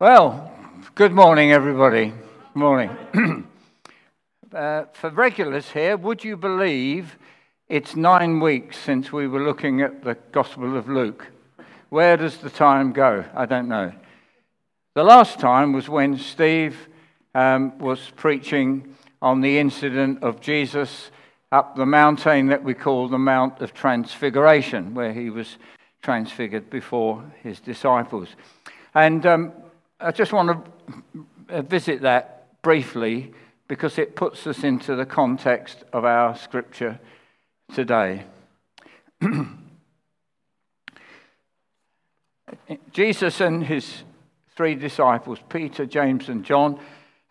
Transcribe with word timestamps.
Well, 0.00 0.52
good 0.94 1.10
morning, 1.10 1.50
everybody. 1.50 2.10
Good 2.10 2.54
Morning. 2.54 2.96
uh, 4.54 4.84
for 4.92 5.10
regulars 5.10 5.72
here, 5.72 5.96
would 5.96 6.22
you 6.22 6.36
believe 6.36 7.18
it's 7.68 7.96
nine 7.96 8.38
weeks 8.38 8.78
since 8.78 9.12
we 9.12 9.26
were 9.26 9.42
looking 9.42 9.80
at 9.80 10.04
the 10.04 10.14
Gospel 10.30 10.76
of 10.76 10.88
Luke? 10.88 11.26
Where 11.88 12.16
does 12.16 12.36
the 12.36 12.48
time 12.48 12.92
go? 12.92 13.24
I 13.34 13.44
don't 13.46 13.66
know. 13.66 13.90
The 14.94 15.02
last 15.02 15.40
time 15.40 15.72
was 15.72 15.88
when 15.88 16.16
Steve 16.16 16.88
um, 17.34 17.76
was 17.80 18.12
preaching 18.14 18.94
on 19.20 19.40
the 19.40 19.58
incident 19.58 20.22
of 20.22 20.40
Jesus 20.40 21.10
up 21.50 21.74
the 21.74 21.86
mountain 21.86 22.46
that 22.46 22.62
we 22.62 22.72
call 22.72 23.08
the 23.08 23.18
Mount 23.18 23.60
of 23.60 23.74
Transfiguration, 23.74 24.94
where 24.94 25.12
he 25.12 25.28
was 25.28 25.56
transfigured 26.02 26.70
before 26.70 27.24
his 27.42 27.58
disciples. 27.58 28.28
And 28.94 29.26
um, 29.26 29.52
I 30.00 30.12
just 30.12 30.32
want 30.32 30.64
to 31.48 31.62
visit 31.62 32.02
that 32.02 32.62
briefly 32.62 33.32
because 33.66 33.98
it 33.98 34.14
puts 34.14 34.46
us 34.46 34.62
into 34.62 34.94
the 34.94 35.04
context 35.04 35.82
of 35.92 36.04
our 36.04 36.36
scripture 36.36 37.00
today. 37.74 38.22
Jesus 42.92 43.40
and 43.40 43.64
his 43.64 44.04
three 44.56 44.76
disciples, 44.76 45.40
Peter, 45.48 45.84
James, 45.84 46.28
and 46.28 46.44
John, 46.44 46.78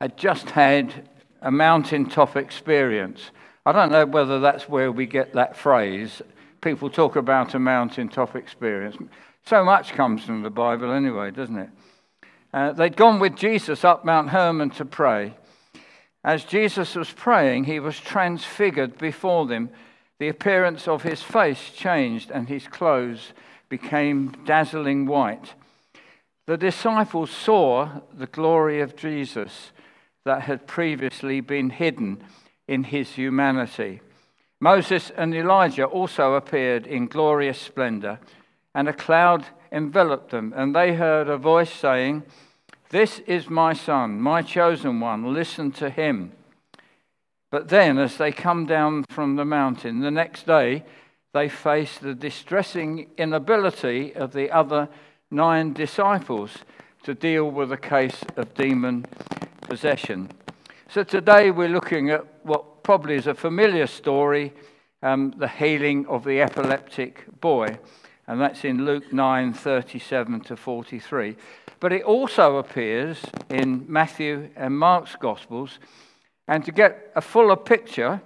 had 0.01 0.17
just 0.17 0.49
had 0.49 1.07
a 1.41 1.51
mountaintop 1.51 2.35
experience. 2.35 3.31
I 3.65 3.71
don't 3.71 3.93
know 3.93 4.05
whether 4.05 4.41
that's 4.41 4.67
where 4.67 4.91
we 4.91 5.05
get 5.05 5.33
that 5.33 5.55
phrase. 5.55 6.21
People 6.59 6.89
talk 6.89 7.15
about 7.15 7.55
a 7.55 7.59
mountaintop 7.59 8.35
experience. 8.35 8.97
So 9.45 9.63
much 9.63 9.93
comes 9.93 10.25
from 10.25 10.43
the 10.43 10.49
Bible 10.49 10.91
anyway, 10.91 11.31
doesn't 11.31 11.57
it? 11.57 11.69
Uh, 12.57 12.71
they'd 12.71 12.97
gone 12.97 13.19
with 13.19 13.35
Jesus 13.35 13.85
up 13.85 14.03
Mount 14.03 14.29
Hermon 14.29 14.71
to 14.71 14.83
pray. 14.83 15.35
As 16.23 16.43
Jesus 16.43 16.95
was 16.95 17.11
praying, 17.11 17.65
he 17.65 17.79
was 17.79 17.99
transfigured 17.99 18.97
before 18.97 19.45
them. 19.45 19.69
The 20.17 20.29
appearance 20.29 20.87
of 20.87 21.03
his 21.03 21.21
face 21.21 21.69
changed, 21.69 22.31
and 22.31 22.49
his 22.49 22.67
clothes 22.67 23.31
became 23.69 24.31
dazzling 24.43 25.05
white. 25.05 25.53
The 26.47 26.57
disciples 26.57 27.29
saw 27.29 28.01
the 28.11 28.25
glory 28.25 28.81
of 28.81 28.95
Jesus 28.95 29.71
that 30.25 30.41
had 30.41 30.65
previously 30.65 31.41
been 31.41 31.69
hidden 31.69 32.23
in 32.67 32.85
his 32.85 33.11
humanity. 33.11 34.01
Moses 34.59 35.11
and 35.15 35.35
Elijah 35.35 35.85
also 35.85 36.33
appeared 36.33 36.87
in 36.87 37.05
glorious 37.05 37.61
splendor, 37.61 38.19
and 38.73 38.89
a 38.89 38.93
cloud 38.93 39.45
enveloped 39.71 40.31
them, 40.31 40.53
and 40.55 40.75
they 40.75 40.95
heard 40.95 41.29
a 41.29 41.37
voice 41.37 41.71
saying, 41.71 42.23
This 42.89 43.19
is 43.19 43.49
my 43.49 43.73
son, 43.73 44.21
my 44.21 44.41
chosen 44.41 44.99
one, 44.99 45.33
listen 45.33 45.71
to 45.73 45.89
him. 45.89 46.31
But 47.51 47.69
then, 47.69 47.97
as 47.97 48.17
they 48.17 48.31
come 48.31 48.65
down 48.65 49.03
from 49.09 49.35
the 49.35 49.45
mountain, 49.45 49.99
the 49.99 50.11
next 50.11 50.45
day, 50.45 50.83
they 51.33 51.49
face 51.49 51.97
the 51.97 52.15
distressing 52.15 53.09
inability 53.17 54.15
of 54.15 54.33
the 54.33 54.51
other 54.51 54.89
nine 55.29 55.73
disciples 55.73 56.59
to 57.03 57.13
deal 57.13 57.49
with 57.49 57.71
a 57.71 57.77
case 57.77 58.23
of 58.35 58.53
demon 58.53 59.05
possession. 59.61 60.29
So 60.89 61.03
today 61.03 61.51
we're 61.51 61.69
looking 61.69 62.09
at 62.09 62.25
what 62.43 62.83
probably 62.83 63.15
is 63.15 63.27
a 63.27 63.33
familiar 63.33 63.87
story 63.87 64.53
um, 65.03 65.33
the 65.37 65.47
healing 65.47 66.07
of 66.07 66.23
the 66.23 66.41
epileptic 66.41 67.25
boy 67.39 67.77
and 68.27 68.41
that's 68.41 68.65
in 68.65 68.85
Luke 68.85 69.13
9 69.13 69.53
37 69.53 70.41
to 70.41 70.57
43. 70.57 71.35
But 71.79 71.93
it 71.93 72.03
also 72.03 72.57
appears 72.57 73.19
in 73.49 73.85
Matthew 73.87 74.49
and 74.55 74.77
Mark's 74.77 75.15
Gospels. 75.15 75.79
And 76.47 76.65
to 76.65 76.71
get 76.71 77.11
a 77.15 77.21
fuller 77.21 77.55
picture 77.55 78.21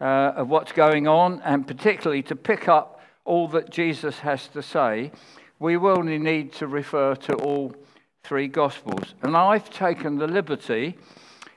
uh, 0.00 0.04
of 0.36 0.48
what's 0.48 0.72
going 0.72 1.08
on, 1.08 1.40
and 1.44 1.66
particularly 1.66 2.22
to 2.24 2.36
pick 2.36 2.68
up 2.68 3.00
all 3.24 3.48
that 3.48 3.70
Jesus 3.70 4.18
has 4.20 4.48
to 4.48 4.62
say, 4.62 5.10
we 5.58 5.76
will 5.76 6.02
need 6.02 6.52
to 6.54 6.66
refer 6.66 7.14
to 7.14 7.34
all 7.36 7.74
three 8.22 8.48
Gospels. 8.48 9.14
And 9.22 9.36
I've 9.36 9.70
taken 9.70 10.18
the 10.18 10.26
liberty 10.26 10.96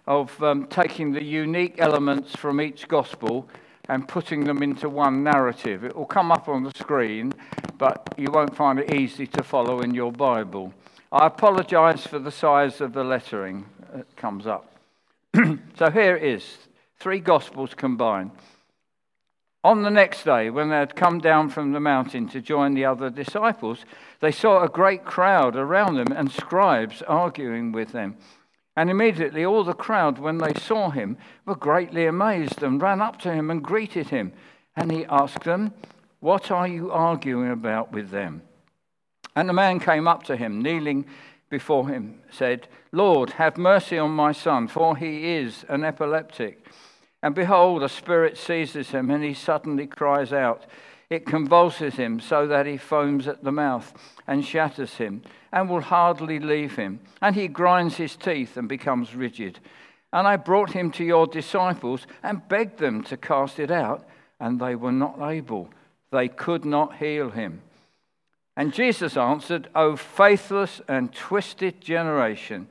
of 0.06 0.42
um, 0.42 0.68
taking 0.68 1.12
the 1.12 1.24
unique 1.24 1.76
elements 1.78 2.36
from 2.36 2.62
each 2.62 2.88
Gospel 2.88 3.48
and 3.90 4.08
putting 4.08 4.44
them 4.44 4.64
into 4.64 4.90
one 4.90 5.24
narrative. 5.24 5.84
It 5.84 5.96
will 5.96 6.06
come 6.06 6.32
up 6.32 6.50
on 6.50 6.64
the 6.64 6.72
screen, 6.72 7.34
but 7.78 8.14
you 8.18 8.32
won't 8.32 8.56
find 8.56 8.80
it 8.80 8.94
easy 8.94 9.28
to 9.28 9.44
follow 9.44 9.82
in 9.82 9.94
your 9.94 10.12
Bible. 10.12 10.74
I 11.12 11.28
apologize 11.28 12.06
for 12.06 12.20
the 12.20 12.32
size 12.32 12.82
of 12.82 12.92
the 12.92 13.04
lettering 13.04 13.66
that 13.94 14.16
comes 14.18 14.46
up. 14.46 14.74
so 15.78 15.90
here 15.90 16.18
it 16.18 16.24
is 16.24 16.58
three 17.00 17.20
Gospels 17.20 17.74
combined. 17.74 18.32
On 19.64 19.84
the 19.84 19.90
next 19.90 20.24
day, 20.24 20.50
when 20.50 20.70
they 20.70 20.76
had 20.76 20.96
come 20.96 21.20
down 21.20 21.50
from 21.50 21.72
the 21.72 21.80
mountain 21.80 22.28
to 22.30 22.42
join 22.42 22.74
the 22.74 22.86
other 22.86 23.10
disciples, 23.10 23.86
they 24.20 24.32
saw 24.32 24.64
a 24.64 24.70
great 24.70 25.06
crowd 25.06 25.56
around 25.56 25.96
them 25.96 26.12
and 26.12 26.32
scribes 26.32 27.02
arguing 27.02 27.72
with 27.72 27.94
them. 27.94 28.18
And 28.76 28.90
immediately 28.90 29.46
all 29.46 29.64
the 29.64 29.74
crowd, 29.74 30.20
when 30.20 30.38
they 30.38 30.54
saw 30.54 30.90
him, 30.90 31.18
were 31.46 31.56
greatly 31.56 32.06
amazed 32.06 32.62
and 32.62 32.82
ran 32.82 33.02
up 33.02 33.20
to 33.22 33.34
him 33.34 33.50
and 33.50 33.64
greeted 33.64 34.10
him. 34.10 34.34
And 34.76 34.92
he 34.92 35.06
asked 35.06 35.44
them, 35.44 35.74
What 36.20 36.52
are 36.52 36.68
you 36.68 36.92
arguing 36.92 37.52
about 37.52 37.92
with 37.92 38.10
them? 38.10 38.44
And 39.38 39.48
the 39.48 39.54
man 39.54 39.80
came 39.80 40.08
up 40.08 40.24
to 40.24 40.36
him, 40.36 40.64
kneeling 40.64 41.06
before 41.52 41.88
him, 41.88 42.22
said, 42.32 42.68
Lord, 42.92 43.30
have 43.30 43.56
mercy 43.56 44.00
on 44.00 44.10
my 44.10 44.32
son, 44.32 44.68
for 44.68 44.98
he 44.98 45.36
is 45.36 45.64
an 45.70 45.84
epileptic. 45.84 46.66
And 47.22 47.36
behold, 47.36 47.84
a 47.84 47.88
spirit 47.88 48.36
seizes 48.36 48.90
him, 48.90 49.12
and 49.12 49.24
he 49.24 49.36
suddenly 49.36 49.86
cries 49.86 50.34
out. 50.34 50.66
It 51.12 51.28
convulses 51.28 51.94
him 51.94 52.20
so 52.20 52.48
that 52.48 52.66
he 52.66 52.78
foams 52.78 53.28
at 53.28 53.44
the 53.44 53.52
mouth 53.52 53.94
and 54.26 54.44
shatters 54.44 54.96
him 54.96 55.22
and 55.54 55.70
will 55.70 55.82
hardly 55.82 56.40
leave 56.40 56.76
him. 56.76 57.00
And 57.22 57.36
he 57.36 57.48
grinds 57.48 57.98
his 57.98 58.16
teeth 58.16 58.58
and 58.58 58.68
becomes 58.68 59.14
rigid. 59.14 59.60
And 60.12 60.28
I 60.28 60.38
brought 60.38 60.72
him 60.72 60.90
to 60.94 61.04
your 61.04 61.28
disciples 61.28 62.08
and 62.24 62.48
begged 62.50 62.80
them 62.80 63.04
to 63.04 63.16
cast 63.16 63.60
it 63.60 63.70
out, 63.70 64.04
and 64.40 64.60
they 64.60 64.74
were 64.74 64.92
not 64.92 65.22
able. 65.22 65.70
They 66.10 66.28
could 66.28 66.66
not 66.66 66.96
heal 66.96 67.30
him. 67.30 67.62
And 68.58 68.74
Jesus 68.74 69.16
answered, 69.16 69.70
O 69.76 69.96
faithless 69.96 70.82
and 70.88 71.14
twisted 71.14 71.80
generation, 71.80 72.68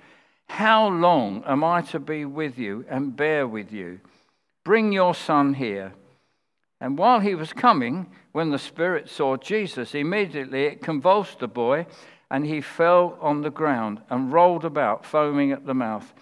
how 0.49 0.89
long 0.89 1.45
am 1.47 1.63
I 1.63 1.81
to 1.83 2.01
be 2.01 2.25
with 2.25 2.59
you 2.59 2.85
and 2.91 3.17
bear 3.17 3.47
with 3.47 3.73
you? 3.73 4.01
Bring 4.65 4.91
your 4.91 5.15
son 5.15 5.55
here. 5.55 5.93
And 6.81 6.99
while 6.99 7.21
he 7.21 7.37
was 7.37 7.53
coming, 7.53 8.09
when 8.33 8.51
the 8.51 8.59
Spirit 8.59 9.09
saw 9.09 9.37
Jesus, 9.37 9.95
immediately 9.95 10.65
it 10.65 10.83
convulsed 10.83 11.39
the 11.39 11.49
boy, 11.49 11.87
and 12.33 12.45
he 12.45 12.61
fell 12.61 13.17
on 13.21 13.43
the 13.43 13.51
ground 13.51 14.01
and 14.11 14.33
rolled 14.33 14.65
about, 14.65 15.07
foaming 15.07 15.53
at 15.53 15.67
the 15.67 15.75
mouth. 15.75 16.13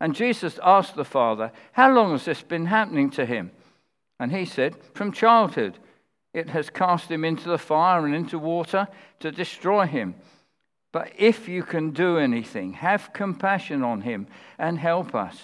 And 0.00 0.14
Jesus 0.14 0.60
asked 0.62 0.96
the 0.96 1.04
father, 1.04 1.50
How 1.72 1.90
long 1.90 2.12
has 2.12 2.26
this 2.26 2.42
been 2.42 2.66
happening 2.66 3.08
to 3.12 3.24
him? 3.24 3.52
And 4.20 4.32
he 4.32 4.44
said, 4.44 4.76
From 4.92 5.12
childhood. 5.12 5.78
It 6.34 6.50
has 6.50 6.68
cast 6.68 7.10
him 7.10 7.24
into 7.24 7.48
the 7.48 7.58
fire 7.58 8.04
and 8.04 8.14
into 8.14 8.38
water 8.38 8.88
to 9.20 9.30
destroy 9.30 9.86
him. 9.86 10.16
But 10.92 11.12
if 11.16 11.48
you 11.48 11.62
can 11.62 11.92
do 11.92 12.18
anything, 12.18 12.74
have 12.74 13.12
compassion 13.12 13.82
on 13.82 14.02
him 14.02 14.26
and 14.58 14.78
help 14.78 15.14
us. 15.14 15.38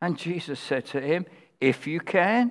And 0.00 0.18
Jesus 0.18 0.58
said 0.58 0.86
to 0.86 1.00
him, 1.00 1.26
If 1.60 1.86
you 1.86 2.00
can, 2.00 2.50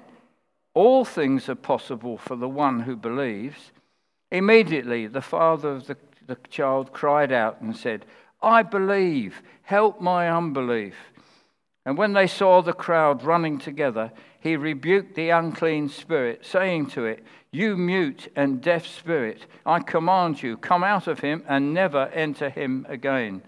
all 0.76 1.06
things 1.06 1.50
are 1.50 1.56
possible 1.56 2.18
for 2.18 2.36
the 2.36 2.50
one 2.50 2.82
who 2.82 2.96
believes. 2.96 3.72
Immediately, 4.32 5.08
the 5.08 5.22
father 5.22 5.70
of 5.70 5.88
the, 5.88 5.98
the 6.28 6.38
child 6.50 6.94
cried 6.94 7.32
out 7.32 7.62
and 7.62 7.76
said, 7.76 8.06
I 8.42 8.62
believe, 8.62 9.42
help 9.64 10.02
my 10.02 10.30
unbelief. 10.30 10.96
And 11.86 11.98
when 11.98 12.14
they 12.14 12.28
saw 12.28 12.62
the 12.62 12.74
crowd 12.74 13.24
running 13.24 13.60
together, 13.60 14.12
he 14.40 14.58
rebuked 14.58 15.16
the 15.16 15.30
unclean 15.30 15.90
spirit, 15.90 16.46
saying 16.46 16.88
to 16.88 17.06
it, 17.06 17.24
You 17.52 17.78
mute 17.78 18.32
and 18.36 18.62
deaf 18.62 18.88
spirit, 18.88 19.46
I 19.66 19.80
command 19.80 20.42
you, 20.42 20.58
come 20.58 20.84
out 20.84 21.08
of 21.08 21.20
him 21.20 21.44
and 21.48 21.74
never 21.74 22.08
enter 22.08 22.50
him 22.50 22.86
again. 22.90 23.44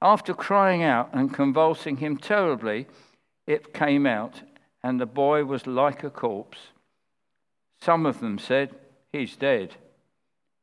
After 0.00 0.34
crying 0.34 0.82
out 0.82 1.10
and 1.12 1.32
convulsing 1.32 1.98
him 1.98 2.16
terribly, 2.16 2.86
it 3.46 3.74
came 3.74 4.06
out 4.06 4.42
and 4.82 5.00
the 5.00 5.06
boy 5.06 5.44
was 5.44 5.66
like 5.66 6.04
a 6.04 6.10
corpse. 6.10 6.68
Some 7.80 8.06
of 8.06 8.20
them 8.20 8.38
said, 8.38 8.70
He's 9.12 9.36
dead. 9.36 9.74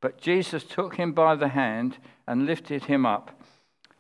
But 0.02 0.22
Jesus 0.22 0.64
took 0.64 0.96
him 0.96 1.12
by 1.12 1.36
the 1.36 1.50
hand 1.50 1.98
and 2.28 2.46
lifted 2.46 2.86
him 2.86 3.06
up, 3.06 3.38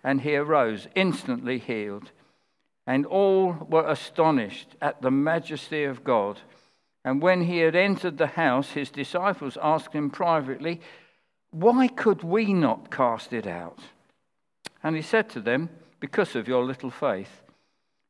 and 0.03 0.21
he 0.21 0.35
arose, 0.35 0.87
instantly 0.95 1.59
healed. 1.59 2.11
And 2.85 3.05
all 3.05 3.53
were 3.69 3.87
astonished 3.87 4.75
at 4.81 5.01
the 5.01 5.11
majesty 5.11 5.83
of 5.83 6.03
God. 6.03 6.41
And 7.05 7.21
when 7.21 7.41
he 7.41 7.59
had 7.59 7.75
entered 7.75 8.17
the 8.17 8.27
house, 8.27 8.71
his 8.71 8.89
disciples 8.89 9.57
asked 9.61 9.93
him 9.93 10.09
privately, 10.09 10.81
Why 11.51 11.87
could 11.87 12.23
we 12.23 12.53
not 12.53 12.91
cast 12.91 13.33
it 13.33 13.47
out? 13.47 13.79
And 14.81 14.95
he 14.95 15.01
said 15.01 15.29
to 15.29 15.39
them, 15.39 15.69
Because 15.99 16.35
of 16.35 16.47
your 16.47 16.63
little 16.63 16.91
faith. 16.91 17.41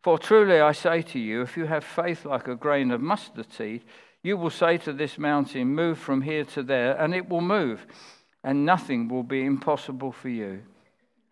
For 0.03 0.19
truly 0.19 0.59
I 0.59 0.73
say 0.73 1.01
to 1.01 1.19
you, 1.19 1.41
if 1.41 1.55
you 1.55 1.65
have 1.65 1.83
faith 1.83 2.25
like 2.25 2.47
a 2.47 2.55
grain 2.55 2.91
of 2.91 2.99
mustard 2.99 3.51
seed, 3.53 3.83
you 4.21 4.37
will 4.37 4.49
say 4.49 4.77
to 4.79 4.93
this 4.93 5.17
mountain, 5.17 5.67
Move 5.73 5.97
from 5.97 6.21
here 6.21 6.45
to 6.45 6.63
there, 6.63 6.95
and 6.99 7.13
it 7.13 7.29
will 7.29 7.41
move, 7.41 7.85
and 8.43 8.65
nothing 8.65 9.07
will 9.07 9.23
be 9.23 9.45
impossible 9.45 10.11
for 10.11 10.29
you. 10.29 10.61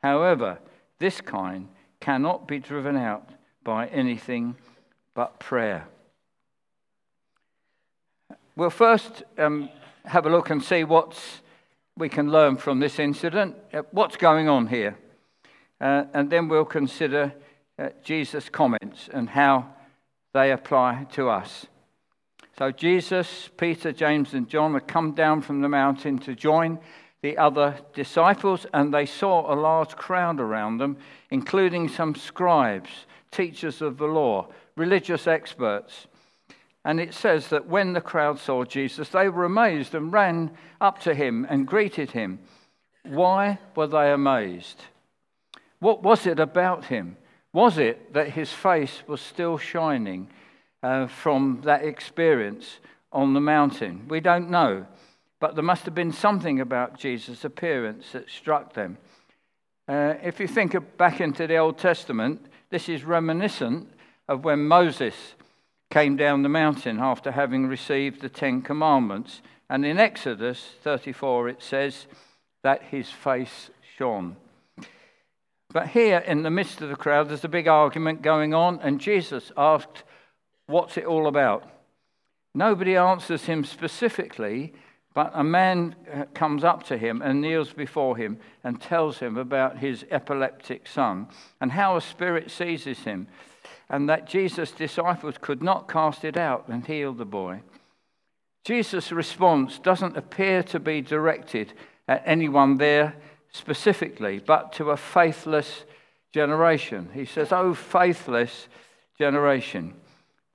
However, 0.02 0.60
this 1.00 1.22
kind 1.22 1.68
cannot 2.02 2.48
be 2.48 2.60
driven 2.60 2.98
out 2.98 3.30
by 3.64 3.88
anything 3.88 4.56
but 5.14 5.40
prayer. 5.40 5.88
We'll 8.56 8.70
first 8.70 9.24
um, 9.38 9.70
have 10.06 10.26
a 10.26 10.30
look 10.30 10.50
and 10.50 10.62
see 10.62 10.84
what 10.84 11.18
we 11.98 12.10
can 12.10 12.32
learn 12.32 12.58
from 12.58 12.80
this 12.80 13.00
incident. 13.00 13.56
Uh, 13.74 13.84
what's 13.92 14.18
going 14.18 14.50
on 14.50 14.68
here? 14.68 14.98
Uh, 15.80 16.06
and 16.14 16.30
then 16.30 16.48
we'll 16.48 16.66
consider 16.66 17.34
uh, 17.80 17.90
Jesus' 18.04 18.50
comments 18.50 19.10
and 19.14 19.30
how 19.30 19.68
they 20.34 20.52
apply 20.52 21.08
to 21.14 21.30
us. 21.30 21.66
So, 22.58 22.72
Jesus, 22.72 23.50
Peter, 23.58 23.92
James, 23.92 24.34
and 24.34 24.48
John 24.48 24.74
had 24.74 24.88
come 24.88 25.14
down 25.14 25.42
from 25.42 25.62
the 25.62 25.70
mountain 25.70 26.20
to 26.20 26.36
join 26.36 26.80
the 27.22 27.38
other 27.38 27.78
disciples, 27.94 28.66
and 28.74 28.94
they 28.94 29.06
saw 29.06 29.52
a 29.52 29.56
large 29.56 29.96
crowd 29.96 30.40
around 30.40 30.78
them, 30.78 30.98
including 31.30 31.88
some 31.88 32.16
scribes, 32.16 32.90
teachers 33.32 33.82
of 33.82 33.98
the 33.98 34.08
law, 34.08 34.48
religious 34.76 35.28
experts. 35.28 36.08
And 36.84 37.00
it 37.00 37.14
says 37.14 37.50
that 37.50 37.68
when 37.68 37.94
the 37.94 38.02
crowd 38.02 38.40
saw 38.40 38.64
Jesus, 38.64 39.10
they 39.10 39.30
were 39.30 39.46
amazed 39.46 39.94
and 39.94 40.12
ran 40.12 40.52
up 40.80 41.00
to 41.02 41.14
him 41.14 41.46
and 41.48 41.68
greeted 41.68 42.12
him. 42.12 42.40
Why 43.04 43.60
were 43.76 43.88
they 43.88 44.12
amazed? 44.12 44.82
What 45.80 46.02
was 46.02 46.26
it 46.26 46.40
about 46.40 46.86
him? 46.86 47.18
Was 47.54 47.78
it 47.78 48.14
that 48.14 48.30
his 48.30 48.52
face 48.52 49.04
was 49.08 49.22
still 49.22 49.58
shining 49.58 50.30
uh, 50.82 51.08
from 51.08 51.62
that 51.66 51.84
experience 51.84 52.80
on 53.12 53.34
the 53.34 53.42
mountain? 53.42 54.08
We 54.08 54.20
don't 54.20 54.50
know. 54.50 54.86
But 55.42 55.56
there 55.56 55.64
must 55.64 55.86
have 55.86 55.96
been 55.96 56.14
something 56.14 56.62
about 56.62 57.00
Jesus' 57.00 57.44
appearance 57.44 58.12
that 58.12 58.30
struck 58.30 58.74
them. 58.74 59.00
Uh, 59.88 60.14
if 60.22 60.40
you 60.40 60.48
think 60.48 60.76
back 60.98 61.20
into 61.20 61.48
the 61.48 61.58
Old 61.58 61.80
Testament, 61.80 62.46
this 62.70 62.88
is 62.88 63.04
reminiscent 63.04 63.90
of 64.30 64.46
when 64.46 64.68
Moses 64.68 65.16
came 65.90 66.16
down 66.16 66.44
the 66.44 66.50
mountain 66.50 67.00
after 67.00 67.32
having 67.32 67.66
received 67.66 68.22
the 68.22 68.30
Ten 68.30 68.62
Commandments. 68.62 69.42
And 69.68 69.84
in 69.84 69.98
Exodus 69.98 70.64
34, 70.84 71.50
it 71.50 71.64
says 71.64 72.06
that 72.62 72.84
his 72.84 73.10
face 73.10 73.72
shone. 73.98 74.38
But 75.74 75.88
here, 75.88 76.20
in 76.20 76.44
the 76.44 76.52
midst 76.52 76.82
of 76.82 76.90
the 76.90 76.96
crowd, 76.96 77.30
there's 77.30 77.44
a 77.44 77.50
big 77.50 77.68
argument 77.68 78.22
going 78.22 78.54
on, 78.54 78.80
and 78.82 79.02
Jesus 79.02 79.52
asked, 79.58 80.04
What's 80.68 80.98
it 80.98 81.06
all 81.06 81.26
about? 81.26 81.68
Nobody 82.54 82.96
answers 82.96 83.46
him 83.46 83.64
specifically, 83.64 84.74
but 85.14 85.32
a 85.34 85.44
man 85.44 85.96
uh, 86.14 86.24
comes 86.34 86.64
up 86.64 86.84
to 86.84 86.98
him 86.98 87.22
and 87.22 87.42
kneels 87.42 87.74
before 87.74 88.16
him 88.16 88.40
and 88.64 88.82
tells 88.82 89.20
him 89.20 89.38
about 89.38 89.78
his 89.78 90.06
epileptic 90.10 90.88
son 90.88 91.28
and 91.60 91.72
how 91.72 91.98
a 91.98 92.02
spirit 92.02 92.50
seizes 92.50 93.00
him, 93.00 93.28
and 93.90 94.08
that 94.08 94.28
Jesus' 94.28 94.72
disciples 94.72 95.36
could 95.40 95.62
not 95.62 95.90
cast 95.90 96.24
it 96.24 96.38
out 96.38 96.68
and 96.70 96.86
heal 96.86 97.14
the 97.14 97.26
boy. 97.26 97.62
Jesus' 98.64 99.12
response 99.12 99.80
doesn't 99.80 100.16
appear 100.16 100.64
to 100.64 100.80
be 100.80 101.02
directed 101.02 101.74
at 102.08 102.24
anyone 102.26 102.78
there 102.78 103.16
specifically, 103.52 104.40
but 104.40 104.72
to 104.74 104.92
a 104.92 104.98
faithless 104.98 105.84
generation. 106.32 107.10
He 107.14 107.26
says, 107.26 107.52
Oh, 107.52 107.74
faithless 107.74 108.68
generation. 109.18 109.94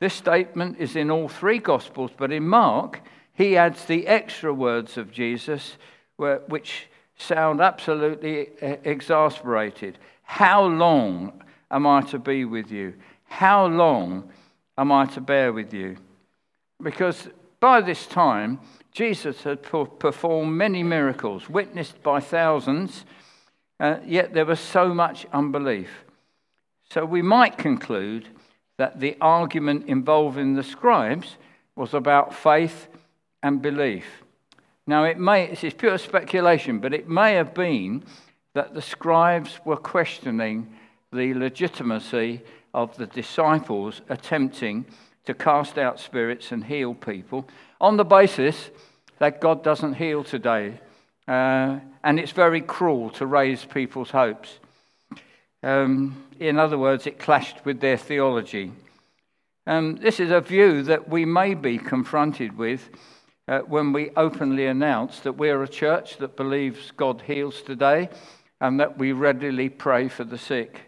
This 0.00 0.14
statement 0.14 0.78
is 0.78 0.96
in 0.96 1.10
all 1.10 1.28
three 1.28 1.58
Gospels, 1.58 2.10
but 2.16 2.32
in 2.32 2.46
Mark, 2.46 3.00
he 3.36 3.56
adds 3.56 3.84
the 3.84 4.06
extra 4.06 4.52
words 4.52 4.96
of 4.96 5.12
Jesus, 5.12 5.76
which 6.16 6.86
sound 7.18 7.60
absolutely 7.60 8.48
exasperated. 8.60 9.98
How 10.22 10.64
long 10.64 11.42
am 11.70 11.86
I 11.86 12.00
to 12.02 12.18
be 12.18 12.44
with 12.44 12.70
you? 12.70 12.94
How 13.24 13.66
long 13.66 14.30
am 14.78 14.90
I 14.90 15.04
to 15.06 15.20
bear 15.20 15.52
with 15.52 15.74
you? 15.74 15.98
Because 16.82 17.28
by 17.60 17.80
this 17.80 18.06
time, 18.06 18.58
Jesus 18.92 19.42
had 19.42 19.62
performed 19.62 20.56
many 20.56 20.82
miracles, 20.82 21.48
witnessed 21.48 22.02
by 22.02 22.20
thousands, 22.20 23.04
uh, 23.78 23.98
yet 24.06 24.32
there 24.32 24.46
was 24.46 24.60
so 24.60 24.94
much 24.94 25.26
unbelief. 25.32 25.90
So 26.90 27.04
we 27.04 27.20
might 27.20 27.58
conclude 27.58 28.28
that 28.78 29.00
the 29.00 29.16
argument 29.20 29.88
involving 29.88 30.54
the 30.54 30.62
scribes 30.62 31.36
was 31.74 31.92
about 31.92 32.34
faith 32.34 32.88
and 33.46 33.62
belief. 33.62 34.24
Now, 34.88 35.04
it 35.04 35.18
may, 35.18 35.46
this 35.46 35.62
is 35.62 35.72
pure 35.72 35.98
speculation, 35.98 36.80
but 36.80 36.92
it 36.92 37.08
may 37.08 37.34
have 37.34 37.54
been 37.54 38.02
that 38.54 38.74
the 38.74 38.82
scribes 38.82 39.60
were 39.64 39.76
questioning 39.76 40.68
the 41.12 41.32
legitimacy 41.34 42.42
of 42.74 42.96
the 42.96 43.06
disciples 43.06 44.00
attempting 44.08 44.84
to 45.26 45.34
cast 45.34 45.78
out 45.78 46.00
spirits 46.00 46.50
and 46.50 46.64
heal 46.64 46.92
people 46.92 47.48
on 47.80 47.96
the 47.96 48.04
basis 48.04 48.70
that 49.18 49.40
God 49.40 49.62
doesn't 49.62 49.94
heal 49.94 50.24
today. 50.24 50.80
Uh, 51.28 51.78
and 52.02 52.18
it's 52.18 52.32
very 52.32 52.60
cruel 52.60 53.10
to 53.10 53.26
raise 53.26 53.64
people's 53.64 54.10
hopes. 54.10 54.58
Um, 55.62 56.24
in 56.40 56.58
other 56.58 56.78
words, 56.78 57.06
it 57.06 57.18
clashed 57.20 57.64
with 57.64 57.80
their 57.80 57.96
theology. 57.96 58.72
Um, 59.68 59.96
this 59.96 60.18
is 60.20 60.30
a 60.30 60.40
view 60.40 60.82
that 60.82 61.08
we 61.08 61.24
may 61.24 61.54
be 61.54 61.78
confronted 61.78 62.56
with 62.58 62.88
uh, 63.48 63.60
when 63.60 63.92
we 63.92 64.10
openly 64.16 64.66
announce 64.66 65.20
that 65.20 65.32
we're 65.32 65.62
a 65.62 65.68
church 65.68 66.16
that 66.18 66.36
believes 66.36 66.92
God 66.96 67.22
heals 67.22 67.62
today 67.62 68.08
and 68.60 68.80
that 68.80 68.98
we 68.98 69.12
readily 69.12 69.68
pray 69.68 70.08
for 70.08 70.24
the 70.24 70.38
sick. 70.38 70.82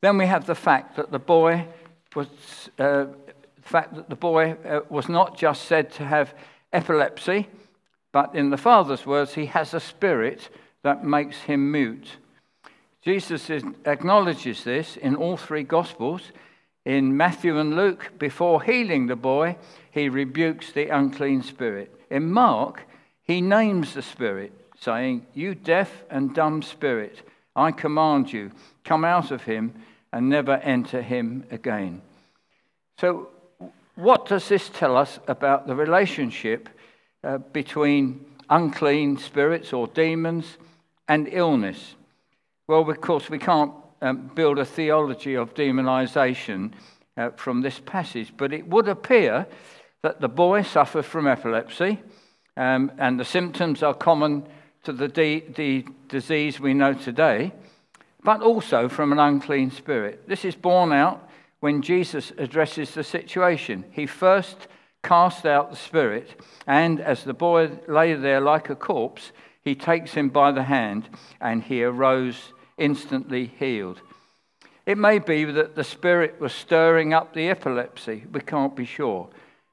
Then 0.00 0.18
we 0.18 0.26
have 0.26 0.46
the 0.46 0.54
fact 0.54 0.96
that 0.96 1.12
the 1.12 1.18
boy 1.18 1.66
was 2.14 2.26
uh, 2.78 3.06
the 3.62 3.68
fact 3.68 3.94
that 3.94 4.08
the 4.08 4.16
boy 4.16 4.56
uh, 4.64 4.80
was 4.88 5.08
not 5.08 5.36
just 5.36 5.66
said 5.66 5.92
to 5.92 6.04
have 6.04 6.34
epilepsy, 6.72 7.46
but 8.12 8.34
in 8.34 8.50
the 8.50 8.56
Father's 8.56 9.06
words, 9.06 9.34
he 9.34 9.46
has 9.46 9.74
a 9.74 9.80
spirit 9.80 10.48
that 10.82 11.04
makes 11.04 11.42
him 11.42 11.70
mute. 11.70 12.16
Jesus 13.02 13.50
acknowledges 13.84 14.64
this 14.64 14.96
in 14.96 15.14
all 15.14 15.36
three 15.36 15.62
Gospels. 15.62 16.32
In 16.84 17.16
Matthew 17.16 17.58
and 17.58 17.76
Luke, 17.76 18.12
before 18.18 18.62
healing 18.62 19.06
the 19.06 19.16
boy, 19.16 19.56
he 19.90 20.08
rebukes 20.08 20.72
the 20.72 20.88
unclean 20.88 21.42
spirit. 21.42 21.94
In 22.10 22.32
Mark, 22.32 22.84
he 23.22 23.40
names 23.40 23.94
the 23.94 24.02
spirit, 24.02 24.52
saying, 24.78 25.26
You 25.34 25.54
deaf 25.54 26.04
and 26.10 26.34
dumb 26.34 26.62
spirit, 26.62 27.22
I 27.54 27.72
command 27.72 28.32
you, 28.32 28.50
come 28.84 29.04
out 29.04 29.30
of 29.30 29.42
him 29.42 29.74
and 30.12 30.28
never 30.28 30.54
enter 30.54 31.02
him 31.02 31.44
again. 31.50 32.02
So, 32.98 33.28
what 33.94 34.26
does 34.26 34.48
this 34.48 34.70
tell 34.70 34.96
us 34.96 35.18
about 35.28 35.66
the 35.66 35.74
relationship 35.74 36.68
uh, 37.22 37.38
between 37.38 38.24
unclean 38.48 39.18
spirits 39.18 39.72
or 39.72 39.86
demons 39.86 40.56
and 41.06 41.28
illness? 41.30 41.94
Well, 42.66 42.88
of 42.88 43.00
course, 43.00 43.28
we 43.28 43.38
can't 43.38 43.72
um, 44.02 44.30
build 44.34 44.58
a 44.58 44.64
theology 44.64 45.34
of 45.34 45.54
demonization 45.54 46.72
uh, 47.16 47.30
from 47.30 47.60
this 47.60 47.80
passage, 47.80 48.32
but 48.36 48.52
it 48.52 48.66
would 48.66 48.88
appear 48.88 49.46
that 50.02 50.20
the 50.20 50.28
boy 50.28 50.62
suffered 50.62 51.04
from 51.04 51.26
epilepsy, 51.26 52.00
um, 52.56 52.90
and 52.98 53.18
the 53.18 53.24
symptoms 53.24 53.82
are 53.82 53.94
common 53.94 54.46
to 54.84 54.92
the, 54.92 55.08
the 55.54 55.84
disease 56.08 56.58
we 56.58 56.72
know 56.72 56.94
today, 56.94 57.52
but 58.22 58.40
also 58.40 58.88
from 58.88 59.12
an 59.12 59.18
unclean 59.18 59.70
spirit. 59.70 60.26
This 60.26 60.44
is 60.44 60.54
borne 60.54 60.92
out 60.92 61.28
when 61.60 61.82
Jesus 61.82 62.32
addresses 62.38 62.94
the 62.94 63.04
situation. 63.04 63.84
He 63.90 64.06
first 64.06 64.68
cast 65.02 65.46
out 65.46 65.70
the 65.70 65.76
spirit, 65.76 66.40
and 66.66 67.00
as 67.00 67.24
the 67.24 67.34
boy 67.34 67.70
lay 67.88 68.14
there 68.14 68.40
like 68.40 68.70
a 68.70 68.74
corpse, 68.74 69.32
he 69.62 69.74
takes 69.74 70.12
him 70.12 70.30
by 70.30 70.52
the 70.52 70.62
hand, 70.62 71.08
and 71.40 71.62
he 71.62 71.82
arose 71.82 72.52
instantly 72.80 73.52
healed. 73.58 74.00
It 74.86 74.98
may 74.98 75.18
be 75.18 75.44
that 75.44 75.76
the 75.76 75.84
spirit 75.84 76.40
was 76.40 76.52
stirring 76.52 77.12
up 77.12 77.34
the 77.34 77.48
epilepsy, 77.48 78.24
we 78.32 78.40
can't 78.40 78.74
be 78.74 78.84
sure. 78.84 79.28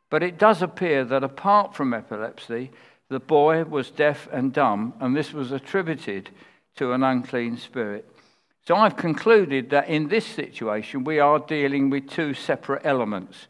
But 0.09 0.23
it 0.23 0.37
does 0.37 0.61
appear 0.61 1.03
that 1.05 1.23
apart 1.23 1.75
from 1.75 1.93
epilepsy, 1.93 2.71
the 3.09 3.19
boy 3.19 3.63
was 3.63 3.89
deaf 3.89 4.27
and 4.31 4.53
dumb, 4.53 4.93
and 4.99 5.15
this 5.15 5.33
was 5.33 5.51
attributed 5.51 6.29
to 6.75 6.91
an 6.91 7.03
unclean 7.03 7.57
spirit. 7.57 8.07
So 8.67 8.75
I've 8.75 8.97
concluded 8.97 9.69
that 9.69 9.87
in 9.87 10.09
this 10.09 10.25
situation, 10.25 11.05
we 11.05 11.19
are 11.19 11.39
dealing 11.39 11.89
with 11.89 12.09
two 12.09 12.33
separate 12.33 12.85
elements. 12.85 13.47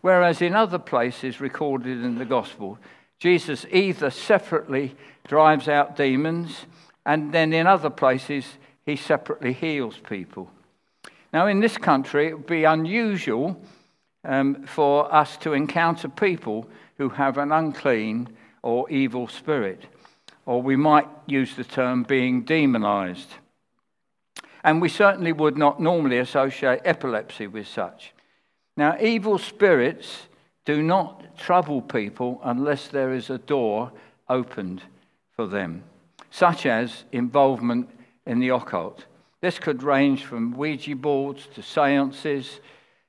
Whereas 0.00 0.40
in 0.40 0.54
other 0.54 0.78
places 0.78 1.40
recorded 1.40 2.02
in 2.02 2.18
the 2.18 2.24
gospel, 2.24 2.78
Jesus 3.18 3.66
either 3.70 4.10
separately 4.10 4.96
drives 5.26 5.68
out 5.68 5.96
demons 5.96 6.64
And 7.08 7.32
then 7.32 7.54
in 7.54 7.66
other 7.66 7.88
places, 7.88 8.44
he 8.88 8.96
separately 8.96 9.52
heals 9.52 9.98
people. 9.98 10.50
Now, 11.30 11.46
in 11.46 11.60
this 11.60 11.76
country, 11.76 12.28
it 12.28 12.34
would 12.38 12.46
be 12.46 12.64
unusual 12.64 13.60
um, 14.24 14.64
for 14.64 15.14
us 15.14 15.36
to 15.38 15.52
encounter 15.52 16.08
people 16.08 16.66
who 16.96 17.10
have 17.10 17.36
an 17.36 17.52
unclean 17.52 18.30
or 18.62 18.88
evil 18.88 19.28
spirit, 19.28 19.84
or 20.46 20.62
we 20.62 20.74
might 20.74 21.06
use 21.26 21.54
the 21.54 21.64
term 21.64 22.02
being 22.02 22.44
demonized. 22.44 23.28
And 24.64 24.80
we 24.80 24.88
certainly 24.88 25.32
would 25.32 25.58
not 25.58 25.82
normally 25.82 26.16
associate 26.16 26.80
epilepsy 26.86 27.46
with 27.46 27.68
such. 27.68 28.14
Now, 28.74 28.96
evil 28.98 29.36
spirits 29.36 30.28
do 30.64 30.82
not 30.82 31.36
trouble 31.36 31.82
people 31.82 32.40
unless 32.42 32.88
there 32.88 33.12
is 33.12 33.28
a 33.28 33.36
door 33.36 33.92
opened 34.30 34.80
for 35.36 35.46
them, 35.46 35.84
such 36.30 36.64
as 36.64 37.04
involvement 37.12 37.90
in 38.28 38.38
the 38.38 38.50
occult. 38.50 39.06
This 39.40 39.58
could 39.58 39.82
range 39.82 40.24
from 40.24 40.56
Ouija 40.56 40.94
boards 40.94 41.48
to 41.54 41.62
seances 41.62 42.60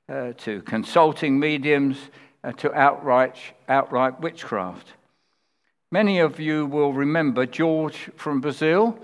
uh, 0.08 0.32
to 0.38 0.62
consulting 0.62 1.38
mediums 1.38 1.96
uh, 2.42 2.52
to 2.52 2.72
outright, 2.74 3.36
outright 3.68 4.20
witchcraft. 4.20 4.94
Many 5.92 6.20
of 6.20 6.40
you 6.40 6.66
will 6.66 6.92
remember 6.92 7.46
George 7.46 8.10
from 8.16 8.40
Brazil, 8.40 8.98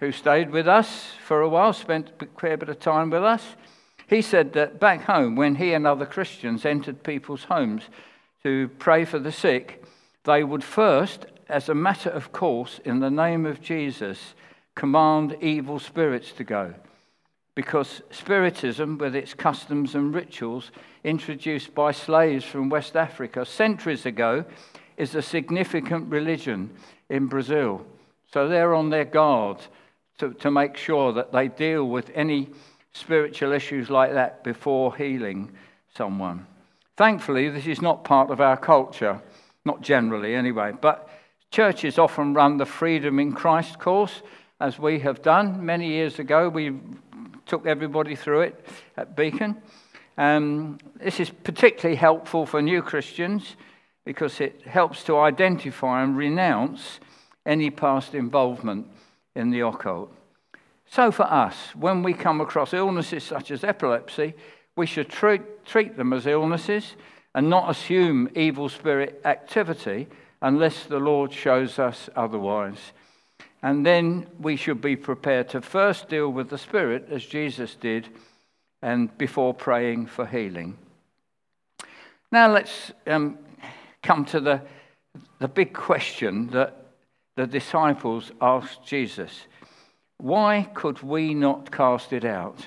who 0.00 0.12
stayed 0.12 0.50
with 0.50 0.66
us 0.66 1.12
for 1.24 1.40
a 1.42 1.48
while, 1.48 1.72
spent 1.72 2.10
a 2.20 2.40
fair 2.40 2.56
bit 2.56 2.68
of 2.68 2.80
time 2.80 3.10
with 3.10 3.22
us. 3.22 3.44
He 4.08 4.20
said 4.20 4.52
that 4.54 4.80
back 4.80 5.02
home, 5.02 5.36
when 5.36 5.54
he 5.54 5.72
and 5.74 5.86
other 5.86 6.06
Christians 6.06 6.64
entered 6.64 7.02
people's 7.02 7.44
homes 7.44 7.84
to 8.42 8.68
pray 8.78 9.04
for 9.04 9.18
the 9.18 9.32
sick, 9.32 9.84
they 10.24 10.42
would 10.42 10.64
first, 10.64 11.26
as 11.48 11.68
a 11.68 11.74
matter 11.74 12.10
of 12.10 12.32
course, 12.32 12.80
in 12.84 13.00
the 13.00 13.10
name 13.10 13.46
of 13.46 13.62
Jesus, 13.62 14.34
command 14.74 15.36
evil 15.40 15.78
spirits 15.78 16.32
to 16.32 16.44
go. 16.44 16.74
Because 17.54 18.00
Spiritism, 18.10 18.98
with 18.98 19.14
its 19.14 19.34
customs 19.34 19.94
and 19.94 20.14
rituals 20.14 20.70
introduced 21.04 21.74
by 21.74 21.92
slaves 21.92 22.44
from 22.44 22.70
West 22.70 22.96
Africa 22.96 23.44
centuries 23.44 24.06
ago, 24.06 24.44
is 24.96 25.14
a 25.14 25.22
significant 25.22 26.10
religion 26.10 26.70
in 27.10 27.26
Brazil. 27.26 27.84
So 28.32 28.48
they're 28.48 28.74
on 28.74 28.88
their 28.88 29.04
guard 29.04 29.58
to, 30.18 30.32
to 30.34 30.50
make 30.50 30.76
sure 30.76 31.12
that 31.12 31.32
they 31.32 31.48
deal 31.48 31.86
with 31.88 32.10
any 32.14 32.48
spiritual 32.92 33.52
issues 33.52 33.90
like 33.90 34.12
that 34.12 34.44
before 34.44 34.96
healing 34.96 35.52
someone. 35.94 36.46
Thankfully, 36.96 37.48
this 37.48 37.66
is 37.66 37.82
not 37.82 38.04
part 38.04 38.30
of 38.30 38.40
our 38.40 38.56
culture, 38.56 39.20
not 39.64 39.80
generally 39.82 40.34
anyway, 40.34 40.72
but 40.78 41.08
churches 41.50 41.98
often 41.98 42.34
run 42.34 42.58
the 42.58 42.66
Freedom 42.66 43.18
in 43.18 43.32
Christ 43.32 43.78
course, 43.78 44.22
as 44.62 44.78
we 44.78 45.00
have 45.00 45.22
done 45.22 45.66
many 45.66 45.88
years 45.88 46.20
ago. 46.20 46.48
We 46.48 46.78
took 47.46 47.66
everybody 47.66 48.14
through 48.14 48.42
it 48.42 48.66
at 48.96 49.16
Beacon. 49.16 49.60
Um, 50.16 50.78
this 51.02 51.18
is 51.18 51.30
particularly 51.30 51.96
helpful 51.96 52.46
for 52.46 52.62
new 52.62 52.80
Christians 52.80 53.56
because 54.04 54.40
it 54.40 54.62
helps 54.62 55.02
to 55.04 55.18
identify 55.18 56.04
and 56.04 56.16
renounce 56.16 57.00
any 57.44 57.70
past 57.70 58.14
involvement 58.14 58.86
in 59.34 59.50
the 59.50 59.60
occult. 59.60 60.14
So, 60.86 61.10
for 61.10 61.24
us, 61.24 61.74
when 61.74 62.04
we 62.04 62.12
come 62.12 62.40
across 62.40 62.72
illnesses 62.72 63.24
such 63.24 63.50
as 63.50 63.64
epilepsy, 63.64 64.34
we 64.76 64.86
should 64.86 65.08
treat, 65.08 65.64
treat 65.66 65.96
them 65.96 66.12
as 66.12 66.26
illnesses 66.26 66.94
and 67.34 67.50
not 67.50 67.68
assume 67.68 68.28
evil 68.36 68.68
spirit 68.68 69.20
activity 69.24 70.06
unless 70.40 70.84
the 70.84 71.00
Lord 71.00 71.32
shows 71.32 71.80
us 71.80 72.08
otherwise. 72.14 72.92
And 73.62 73.86
then 73.86 74.26
we 74.40 74.56
should 74.56 74.80
be 74.80 74.96
prepared 74.96 75.48
to 75.50 75.62
first 75.62 76.08
deal 76.08 76.28
with 76.28 76.48
the 76.48 76.58
spirit 76.58 77.08
as 77.10 77.24
Jesus 77.24 77.76
did 77.76 78.08
and 78.82 79.16
before 79.16 79.54
praying 79.54 80.06
for 80.06 80.26
healing. 80.26 80.76
Now 82.32 82.52
let's 82.52 82.92
um, 83.06 83.38
come 84.02 84.24
to 84.26 84.40
the, 84.40 84.62
the 85.38 85.48
big 85.48 85.72
question 85.72 86.48
that 86.48 86.86
the 87.36 87.46
disciples 87.46 88.32
asked 88.40 88.84
Jesus. 88.84 89.46
Why 90.18 90.68
could 90.74 91.02
we 91.02 91.34
not 91.34 91.70
cast 91.70 92.12
it 92.12 92.24
out? 92.24 92.66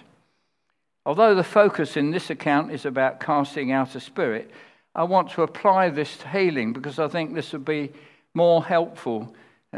Although 1.06 1.36
the 1.36 1.44
focus 1.44 1.98
in 1.98 2.12
this 2.12 2.30
account 2.30 2.72
is 2.72 2.86
about 2.86 3.20
casting 3.20 3.72
out 3.72 3.96
a 3.96 4.00
spirit, 4.00 4.50
I 4.96 5.04
want 5.04 5.32
to 5.32 5.44
apply 5.44 5.90
this 5.90 6.18
to 6.18 6.30
healing 6.30 6.74
because 6.74 7.00
I 7.00 7.10
think 7.10 7.34
this 7.34 7.52
would 7.52 7.66
be 7.66 7.92
more 8.34 8.64
helpful 8.64 9.36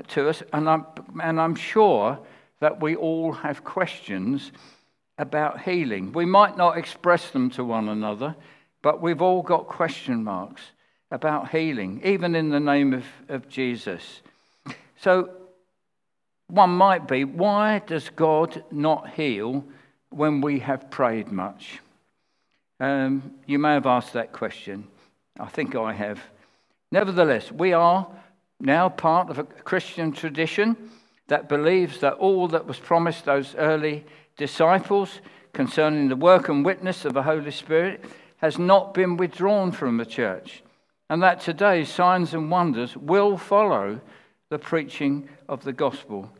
to 0.10 0.30
us. 0.30 0.44
And 0.54 0.70
I'm, 0.70 0.86
and 1.22 1.40
I'm 1.40 1.56
sure 1.56 2.20
that 2.60 2.82
we 2.82 2.96
all 2.96 3.32
have 3.32 3.64
questions 3.64 4.52
about 5.18 5.62
healing. 5.62 6.12
We 6.14 6.26
might 6.26 6.58
not 6.58 6.78
express 6.78 7.32
them 7.32 7.50
to 7.52 7.64
one 7.64 7.90
another, 7.90 8.36
but 8.82 9.02
we've 9.02 9.22
all 9.22 9.42
got 9.42 9.68
question 9.68 10.24
marks 10.24 10.62
about 11.12 11.50
healing, 11.50 12.02
even 12.04 12.36
in 12.36 12.50
the 12.50 12.60
name 12.60 12.94
of, 12.94 13.06
of 13.30 13.48
Jesus. 13.50 14.22
So 15.00 15.30
one 16.48 16.72
might 16.72 17.08
be 17.08 17.24
why 17.24 17.80
does 17.80 18.10
God 18.10 18.64
not 18.72 19.10
heal 19.12 19.64
when 20.10 20.42
we 20.42 20.60
have 20.60 20.90
prayed 20.90 21.32
much? 21.32 21.80
Um, 22.80 23.34
you 23.46 23.60
may 23.60 23.74
have 23.74 23.86
asked 23.86 24.14
that 24.14 24.34
question. 24.34 24.88
I 25.40 25.48
think 25.48 25.76
I 25.76 25.94
have. 25.94 26.20
Nevertheless, 26.92 27.52
we 27.52 27.74
are 27.74 28.08
now 28.60 28.90
part 28.90 29.30
of 29.30 29.40
a 29.40 29.44
Christian 29.44 30.12
tradition 30.12 30.76
that 31.28 31.50
believes 31.50 32.00
that 32.00 32.14
all 32.14 32.48
that 32.48 32.66
was 32.66 32.80
promised 32.80 33.26
those 33.26 33.56
early 33.56 34.06
disciples 34.38 35.20
concerning 35.54 36.08
the 36.08 36.16
work 36.16 36.50
and 36.50 36.66
witness 36.66 37.06
of 37.06 37.14
the 37.14 37.24
Holy 37.24 37.52
Spirit 37.52 38.04
has 38.38 38.58
not 38.58 38.94
been 38.94 39.18
withdrawn 39.18 39.72
from 39.72 39.98
the 39.98 40.06
church, 40.06 40.64
and 41.10 41.22
that 41.24 41.42
today 41.42 41.84
signs 41.84 42.34
and 42.34 42.52
wonders 42.52 42.96
will 42.96 43.38
follow 43.38 44.00
the 44.50 44.60
preaching 44.60 45.28
of 45.50 45.64
the 45.64 45.74
gospel. 45.74 46.32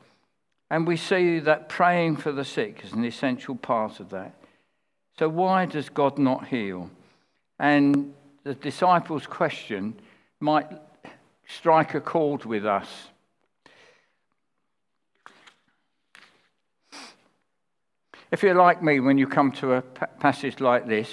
And 0.70 0.86
we 0.86 0.98
see 0.98 1.40
that 1.40 1.70
praying 1.70 2.18
for 2.18 2.32
the 2.32 2.46
sick 2.46 2.82
is 2.84 2.94
an 2.94 3.06
essential 3.06 3.56
part 3.56 4.00
of 4.00 4.10
that. 4.10 4.34
So, 5.18 5.30
why 5.30 5.66
does 5.66 5.90
God 5.90 6.18
not 6.18 6.48
heal? 6.48 6.92
And 7.58 8.14
the 8.44 8.54
disciples' 8.54 9.26
question 9.26 9.96
might 10.40 10.68
strike 11.48 11.94
a 11.94 12.02
chord 12.02 12.46
with 12.46 12.66
us. 12.66 12.88
If 18.32 18.44
you're 18.44 18.56
like 18.56 18.84
me, 18.84 19.00
when 19.00 19.18
you 19.18 19.28
come 19.28 19.52
to 19.54 19.74
a 19.74 19.82
passage 19.82 20.60
like 20.60 20.88
this, 20.88 21.10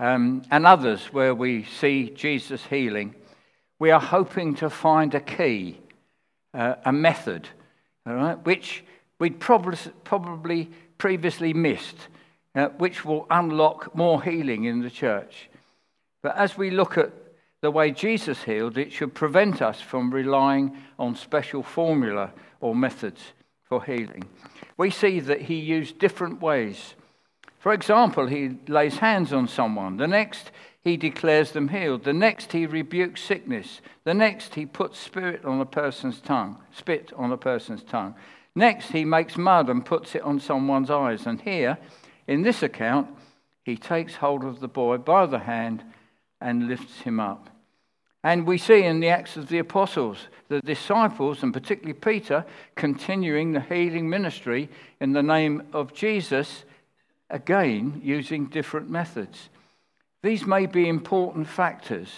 um, 0.00 0.42
and 0.50 0.66
others 0.66 1.12
where 1.12 1.34
we 1.34 1.64
see 1.64 2.10
Jesus 2.10 2.64
healing, 2.66 3.14
we 3.78 3.92
are 3.92 4.00
hoping 4.00 4.56
to 4.56 4.68
find 4.68 5.14
a 5.14 5.20
key, 5.20 5.78
uh, 6.52 6.74
a 6.84 6.92
method 6.92 7.48
all 8.06 8.14
right, 8.14 8.44
which 8.44 8.84
we'd 9.18 9.40
probably, 9.40 9.78
probably 10.04 10.70
previously 10.98 11.54
missed, 11.54 11.96
uh, 12.54 12.68
which 12.78 13.04
will 13.04 13.26
unlock 13.30 13.94
more 13.94 14.22
healing 14.22 14.64
in 14.64 14.80
the 14.80 14.90
church. 14.90 15.48
But 16.22 16.36
as 16.36 16.56
we 16.56 16.70
look 16.70 16.98
at 16.98 17.12
the 17.64 17.70
way 17.70 17.90
Jesus 17.90 18.42
healed, 18.42 18.76
it 18.76 18.92
should 18.92 19.14
prevent 19.14 19.62
us 19.62 19.80
from 19.80 20.12
relying 20.12 20.76
on 20.98 21.16
special 21.16 21.62
formula 21.62 22.30
or 22.60 22.74
methods 22.74 23.22
for 23.62 23.82
healing. 23.82 24.24
We 24.76 24.90
see 24.90 25.18
that 25.20 25.40
he 25.40 25.54
used 25.54 25.98
different 25.98 26.42
ways. 26.42 26.94
For 27.58 27.72
example, 27.72 28.26
he 28.26 28.58
lays 28.68 28.98
hands 28.98 29.32
on 29.32 29.48
someone. 29.48 29.96
The 29.96 30.06
next, 30.06 30.50
he 30.82 30.98
declares 30.98 31.52
them 31.52 31.68
healed. 31.68 32.04
The 32.04 32.12
next, 32.12 32.52
he 32.52 32.66
rebukes 32.66 33.22
sickness. 33.22 33.80
The 34.04 34.12
next, 34.12 34.54
he 34.54 34.66
puts 34.66 34.98
spirit 34.98 35.46
on 35.46 35.58
a 35.62 35.64
person's 35.64 36.20
tongue, 36.20 36.58
spit 36.70 37.14
on 37.16 37.32
a 37.32 37.38
person's 37.38 37.82
tongue. 37.82 38.14
Next, 38.54 38.90
he 38.90 39.06
makes 39.06 39.38
mud 39.38 39.70
and 39.70 39.86
puts 39.86 40.14
it 40.14 40.22
on 40.22 40.38
someone's 40.38 40.90
eyes. 40.90 41.24
And 41.24 41.40
here, 41.40 41.78
in 42.26 42.42
this 42.42 42.62
account, 42.62 43.08
he 43.62 43.78
takes 43.78 44.16
hold 44.16 44.44
of 44.44 44.60
the 44.60 44.68
boy 44.68 44.98
by 44.98 45.24
the 45.24 45.38
hand 45.38 45.82
and 46.42 46.68
lifts 46.68 47.00
him 47.00 47.18
up. 47.18 47.48
And 48.24 48.46
we 48.46 48.56
see 48.56 48.82
in 48.82 49.00
the 49.00 49.10
Acts 49.10 49.36
of 49.36 49.48
the 49.48 49.58
Apostles 49.58 50.16
the 50.48 50.60
disciples, 50.60 51.42
and 51.42 51.52
particularly 51.52 51.92
Peter, 51.92 52.44
continuing 52.74 53.52
the 53.52 53.60
healing 53.60 54.08
ministry 54.08 54.70
in 54.98 55.12
the 55.12 55.22
name 55.22 55.62
of 55.74 55.92
Jesus, 55.92 56.64
again 57.28 58.00
using 58.02 58.46
different 58.46 58.88
methods. 58.88 59.50
These 60.22 60.46
may 60.46 60.64
be 60.64 60.88
important 60.88 61.48
factors, 61.48 62.08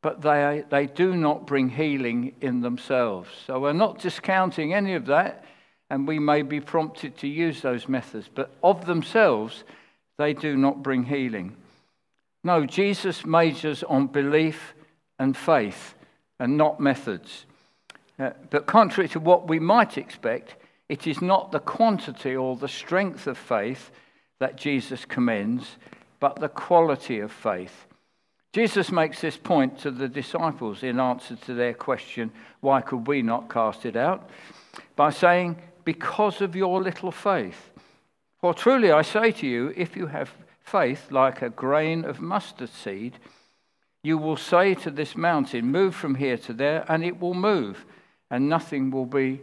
but 0.00 0.22
they, 0.22 0.64
they 0.70 0.86
do 0.86 1.14
not 1.14 1.46
bring 1.46 1.68
healing 1.68 2.34
in 2.40 2.62
themselves. 2.62 3.28
So 3.46 3.60
we're 3.60 3.74
not 3.74 3.98
discounting 3.98 4.72
any 4.72 4.94
of 4.94 5.06
that, 5.06 5.44
and 5.90 6.08
we 6.08 6.18
may 6.18 6.40
be 6.40 6.60
prompted 6.60 7.18
to 7.18 7.28
use 7.28 7.60
those 7.60 7.86
methods, 7.86 8.30
but 8.34 8.50
of 8.62 8.86
themselves, 8.86 9.64
they 10.16 10.32
do 10.32 10.56
not 10.56 10.82
bring 10.82 11.04
healing. 11.04 11.56
No, 12.42 12.64
Jesus 12.64 13.26
majors 13.26 13.82
on 13.82 14.06
belief 14.06 14.73
and 15.18 15.36
faith 15.36 15.94
and 16.38 16.56
not 16.56 16.80
methods. 16.80 17.46
Uh, 18.18 18.30
but 18.50 18.66
contrary 18.66 19.08
to 19.08 19.20
what 19.20 19.48
we 19.48 19.58
might 19.58 19.98
expect, 19.98 20.56
it 20.88 21.06
is 21.06 21.20
not 21.22 21.52
the 21.52 21.60
quantity 21.60 22.36
or 22.36 22.56
the 22.56 22.68
strength 22.68 23.26
of 23.26 23.38
faith 23.38 23.90
that 24.38 24.56
Jesus 24.56 25.04
commends, 25.04 25.76
but 26.20 26.36
the 26.36 26.48
quality 26.48 27.20
of 27.20 27.32
faith. 27.32 27.86
Jesus 28.52 28.92
makes 28.92 29.20
this 29.20 29.36
point 29.36 29.78
to 29.80 29.90
the 29.90 30.08
disciples 30.08 30.84
in 30.84 31.00
answer 31.00 31.34
to 31.34 31.54
their 31.54 31.74
question, 31.74 32.30
Why 32.60 32.82
could 32.82 33.06
we 33.08 33.20
not 33.22 33.50
cast 33.50 33.84
it 33.84 33.96
out? 33.96 34.30
by 34.94 35.10
saying, 35.10 35.56
Because 35.84 36.40
of 36.40 36.54
your 36.54 36.80
little 36.80 37.10
faith. 37.10 37.70
For 38.40 38.54
truly 38.54 38.92
I 38.92 39.02
say 39.02 39.32
to 39.32 39.46
you, 39.46 39.72
if 39.76 39.96
you 39.96 40.06
have 40.06 40.30
faith 40.60 41.10
like 41.10 41.42
a 41.42 41.50
grain 41.50 42.04
of 42.04 42.20
mustard 42.20 42.70
seed, 42.70 43.18
you 44.04 44.18
will 44.18 44.36
say 44.36 44.74
to 44.74 44.90
this 44.90 45.16
mountain, 45.16 45.72
Move 45.72 45.94
from 45.94 46.14
here 46.14 46.36
to 46.36 46.52
there, 46.52 46.84
and 46.88 47.02
it 47.02 47.18
will 47.18 47.34
move, 47.34 47.84
and 48.30 48.48
nothing 48.48 48.90
will 48.90 49.06
be 49.06 49.40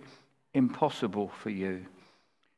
impossible 0.53 1.31
for 1.41 1.49
you. 1.49 1.85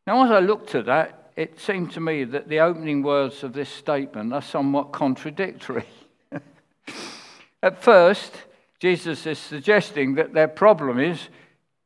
Now, 0.06 0.26
as 0.26 0.32
I 0.32 0.40
looked 0.40 0.76
at 0.76 0.86
that, 0.86 1.32
it 1.38 1.60
seemed 1.60 1.92
to 1.94 2.02
me 2.02 2.26
that 2.26 2.50
the 2.50 2.60
opening 2.60 3.04
words 3.04 3.42
of 3.44 3.54
this 3.54 3.70
statement 3.70 4.34
are 4.34 4.42
somewhat 4.42 4.92
contradictory. 4.92 5.88
At 7.64 7.82
first, 7.82 8.34
Jesus 8.80 9.26
is 9.26 9.40
suggesting 9.40 10.16
that 10.16 10.34
their 10.34 10.50
problem 10.50 11.00
is 11.00 11.30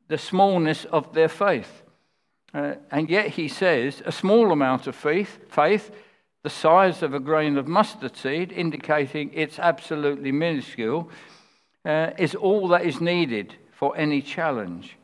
the 0.08 0.18
smallness 0.18 0.84
of 0.86 1.14
their 1.14 1.28
faith. 1.28 1.82
Uh, 2.52 2.74
and 2.90 3.08
yet 3.08 3.28
he 3.28 3.46
says 3.46 4.02
a 4.04 4.10
small 4.10 4.50
amount 4.50 4.88
of 4.88 4.96
faith, 4.96 5.38
faith, 5.48 5.92
the 6.48 6.54
size 6.54 7.02
of 7.02 7.12
a 7.12 7.20
grain 7.20 7.58
of 7.58 7.68
mustard 7.68 8.16
seed, 8.16 8.50
indicating 8.52 9.30
it's 9.34 9.58
absolutely 9.58 10.32
minuscule, 10.32 11.10
uh, 11.84 12.10
is 12.16 12.34
all 12.34 12.68
that 12.68 12.86
is 12.86 13.02
needed 13.02 13.54
for 13.70 13.94
any 13.98 14.22
challenge. 14.22 14.96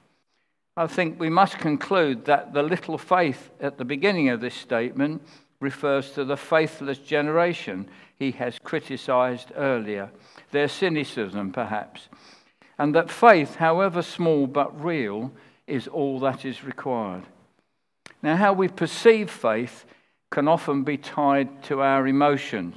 I 0.74 0.86
think 0.86 1.20
we 1.20 1.28
must 1.28 1.58
conclude 1.58 2.24
that 2.24 2.54
the 2.54 2.62
little 2.62 2.96
faith 2.96 3.50
at 3.60 3.76
the 3.76 3.84
beginning 3.84 4.30
of 4.30 4.40
this 4.40 4.54
statement 4.54 5.20
refers 5.60 6.12
to 6.12 6.24
the 6.24 6.38
faithless 6.38 6.96
generation 6.96 7.90
he 8.18 8.30
has 8.30 8.58
criticized 8.64 9.52
earlier, 9.54 10.10
their 10.50 10.68
cynicism 10.68 11.52
perhaps, 11.52 12.08
and 12.78 12.94
that 12.94 13.10
faith, 13.10 13.56
however 13.56 14.00
small 14.00 14.46
but 14.46 14.82
real, 14.82 15.30
is 15.66 15.88
all 15.88 16.18
that 16.20 16.46
is 16.46 16.64
required. 16.64 17.24
Now, 18.22 18.36
how 18.36 18.54
we 18.54 18.68
perceive 18.68 19.30
faith 19.30 19.84
can 20.34 20.48
often 20.48 20.84
be 20.84 20.98
tied 20.98 21.62
to 21.62 21.80
our 21.80 22.06
emotions. 22.06 22.76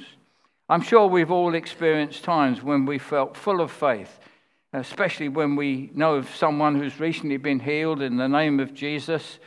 I'm 0.69 0.81
sure 0.81 1.07
we've 1.07 1.31
all 1.31 1.55
experienced 1.55 2.23
times 2.23 2.63
when 2.63 2.85
we 2.85 2.99
felt 2.99 3.35
full 3.35 3.59
of 3.59 3.71
faith 3.71 4.19
especially 4.73 5.29
when 5.29 5.55
we 5.55 5.89
know 5.93 6.15
of 6.15 6.29
someone 6.35 6.75
who's 6.75 6.99
recently 6.99 7.37
been 7.37 7.59
healed 7.59 8.01
in 8.01 8.17
the 8.17 8.27
name 8.27 8.59
of 8.59 8.73
Jesus. 8.73 9.39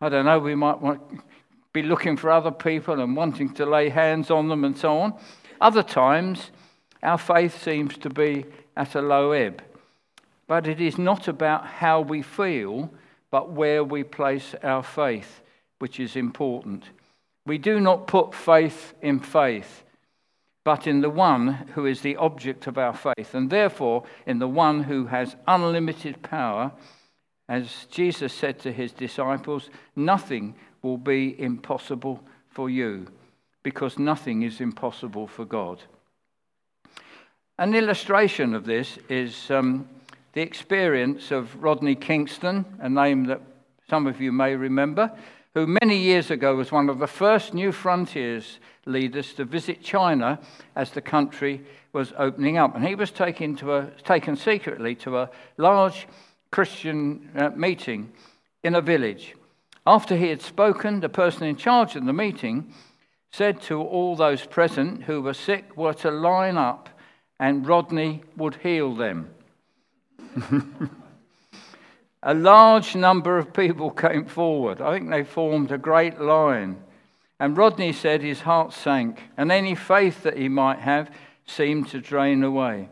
I 0.00 0.08
don't 0.08 0.24
know, 0.24 0.38
we 0.38 0.54
might 0.54 0.80
want, 0.80 1.00
be 1.72 1.82
looking 1.82 2.16
for 2.16 2.30
other 2.30 2.50
people 2.50 3.00
and 3.00 3.16
wanting 3.16 3.54
to 3.54 3.66
lay 3.66 3.88
hands 3.88 4.30
on 4.30 4.48
them 4.48 4.64
and 4.64 4.76
so 4.76 4.98
on. 4.98 5.14
Other 5.60 5.82
times, 5.82 6.50
our 7.02 7.18
faith 7.18 7.62
seems 7.62 7.96
to 7.98 8.10
be 8.10 8.44
at 8.76 8.94
a 8.94 9.02
low 9.02 9.32
ebb. 9.32 9.62
But 10.46 10.66
it 10.66 10.80
is 10.80 10.98
not 10.98 11.28
about 11.28 11.66
how 11.66 12.00
we 12.00 12.22
feel, 12.22 12.92
but 13.30 13.50
where 13.50 13.82
we 13.82 14.04
place 14.04 14.54
our 14.62 14.82
faith, 14.82 15.40
which 15.78 15.98
is 15.98 16.16
important. 16.16 16.84
We 17.46 17.58
do 17.58 17.80
not 17.80 18.06
put 18.06 18.34
faith 18.34 18.94
in 19.02 19.20
faith 19.20 19.82
but 20.64 20.86
in 20.86 21.00
the 21.00 21.10
one 21.10 21.48
who 21.74 21.86
is 21.86 22.02
the 22.02 22.16
object 22.16 22.66
of 22.66 22.78
our 22.78 22.94
faith, 22.94 23.34
and 23.34 23.50
therefore 23.50 24.04
in 24.26 24.38
the 24.38 24.48
one 24.48 24.84
who 24.84 25.06
has 25.06 25.36
unlimited 25.48 26.22
power. 26.22 26.72
As 27.48 27.86
Jesus 27.90 28.32
said 28.32 28.60
to 28.60 28.72
his 28.72 28.92
disciples, 28.92 29.70
nothing 29.96 30.54
will 30.80 30.96
be 30.96 31.38
impossible 31.40 32.22
for 32.48 32.70
you, 32.70 33.06
because 33.62 33.98
nothing 33.98 34.42
is 34.42 34.60
impossible 34.60 35.26
for 35.26 35.44
God. 35.44 35.82
An 37.58 37.74
illustration 37.74 38.54
of 38.54 38.64
this 38.64 38.98
is 39.08 39.50
um, 39.50 39.88
the 40.32 40.40
experience 40.40 41.30
of 41.30 41.62
Rodney 41.62 41.94
Kingston, 41.94 42.64
a 42.78 42.88
name 42.88 43.24
that 43.24 43.42
some 43.90 44.06
of 44.06 44.20
you 44.20 44.32
may 44.32 44.54
remember, 44.54 45.12
who 45.54 45.66
many 45.66 45.98
years 45.98 46.30
ago 46.30 46.56
was 46.56 46.72
one 46.72 46.88
of 46.88 46.98
the 46.98 47.06
first 47.06 47.52
New 47.52 47.72
Frontiers 47.72 48.58
leaders 48.86 49.34
to 49.34 49.44
visit 49.44 49.82
China 49.82 50.40
as 50.74 50.90
the 50.90 51.00
country 51.00 51.62
was 51.92 52.12
opening 52.16 52.56
up. 52.56 52.74
And 52.74 52.86
he 52.86 52.94
was 52.94 53.10
taken, 53.10 53.54
to 53.56 53.74
a, 53.74 53.90
taken 54.04 54.36
secretly 54.36 54.94
to 54.96 55.18
a 55.18 55.30
large 55.58 56.08
Christian 56.50 57.30
uh, 57.36 57.50
meeting 57.50 58.12
in 58.64 58.74
a 58.74 58.80
village. 58.80 59.34
After 59.86 60.16
he 60.16 60.28
had 60.28 60.40
spoken, 60.40 61.00
the 61.00 61.08
person 61.08 61.44
in 61.44 61.56
charge 61.56 61.96
of 61.96 62.06
the 62.06 62.12
meeting 62.12 62.72
said 63.30 63.60
to 63.62 63.80
all 63.80 64.16
those 64.16 64.46
present 64.46 65.02
who 65.04 65.20
were 65.20 65.34
sick 65.34 65.76
were 65.76 65.94
to 65.94 66.10
line 66.10 66.56
up 66.56 66.88
and 67.40 67.66
Rodney 67.66 68.22
would 68.36 68.56
heal 68.56 68.94
them. 68.94 69.30
a 72.22 72.34
large 72.34 72.94
number 72.94 73.36
of 73.38 73.52
people 73.52 73.90
came 73.90 74.24
forward. 74.24 74.80
I 74.80 74.92
think 74.96 75.10
they 75.10 75.24
formed 75.24 75.72
a 75.72 75.78
great 75.78 76.20
line. 76.20 76.82
And 77.40 77.56
Rodney 77.56 77.92
said 77.92 78.22
his 78.22 78.42
heart 78.42 78.72
sank, 78.72 79.20
and 79.36 79.50
any 79.50 79.74
faith 79.74 80.22
that 80.22 80.36
he 80.36 80.48
might 80.48 80.78
have 80.78 81.10
seemed 81.44 81.88
to 81.88 82.00
drain 82.00 82.44
away. 82.44 82.88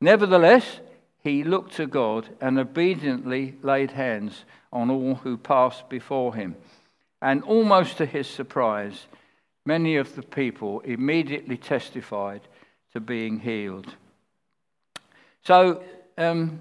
Nevertheless, 0.00 0.80
he 1.22 1.42
looked 1.42 1.76
to 1.76 1.86
God 1.86 2.28
and 2.40 2.58
obediently 2.58 3.54
laid 3.62 3.92
hands 3.92 4.44
on 4.70 4.90
all 4.90 5.14
who 5.14 5.38
passed 5.38 5.88
before 5.88 6.34
him. 6.34 6.56
And 7.22 7.42
almost 7.44 7.96
to 7.96 8.04
his 8.04 8.28
surprise, 8.28 9.06
many 9.64 9.96
of 9.96 10.14
the 10.14 10.22
people 10.22 10.80
immediately 10.80 11.56
testified 11.56 12.42
to 12.92 13.00
being 13.00 13.40
healed. 13.40 13.94
So, 15.42 15.82
um, 16.18 16.60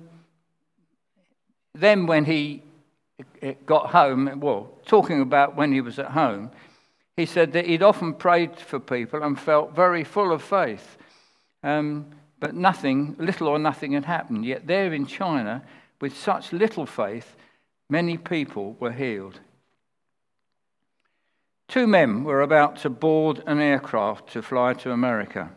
then 1.73 2.05
when 2.05 2.25
he 2.25 2.63
got 3.65 3.91
home, 3.91 4.39
well, 4.39 4.69
talking 4.85 5.21
about 5.21 5.55
when 5.55 5.71
he 5.71 5.81
was 5.81 5.99
at 5.99 6.11
home, 6.11 6.51
he 7.15 7.25
said 7.25 7.53
that 7.53 7.67
he'd 7.67 7.83
often 7.83 8.13
prayed 8.13 8.57
for 8.57 8.79
people 8.79 9.23
and 9.23 9.39
felt 9.39 9.75
very 9.75 10.03
full 10.03 10.31
of 10.31 10.41
faith. 10.41 10.97
Um, 11.63 12.07
but 12.39 12.55
nothing, 12.55 13.15
little 13.19 13.47
or 13.47 13.59
nothing 13.59 13.93
had 13.93 14.05
happened. 14.05 14.45
Yet 14.45 14.67
there 14.67 14.93
in 14.93 15.05
China, 15.05 15.63
with 16.01 16.17
such 16.17 16.51
little 16.51 16.85
faith, 16.85 17.35
many 17.89 18.17
people 18.17 18.75
were 18.79 18.91
healed. 18.91 19.39
Two 21.67 21.87
men 21.87 22.23
were 22.23 22.41
about 22.41 22.77
to 22.77 22.89
board 22.89 23.41
an 23.47 23.59
aircraft 23.59 24.33
to 24.33 24.41
fly 24.41 24.73
to 24.73 24.91
America. 24.91 25.49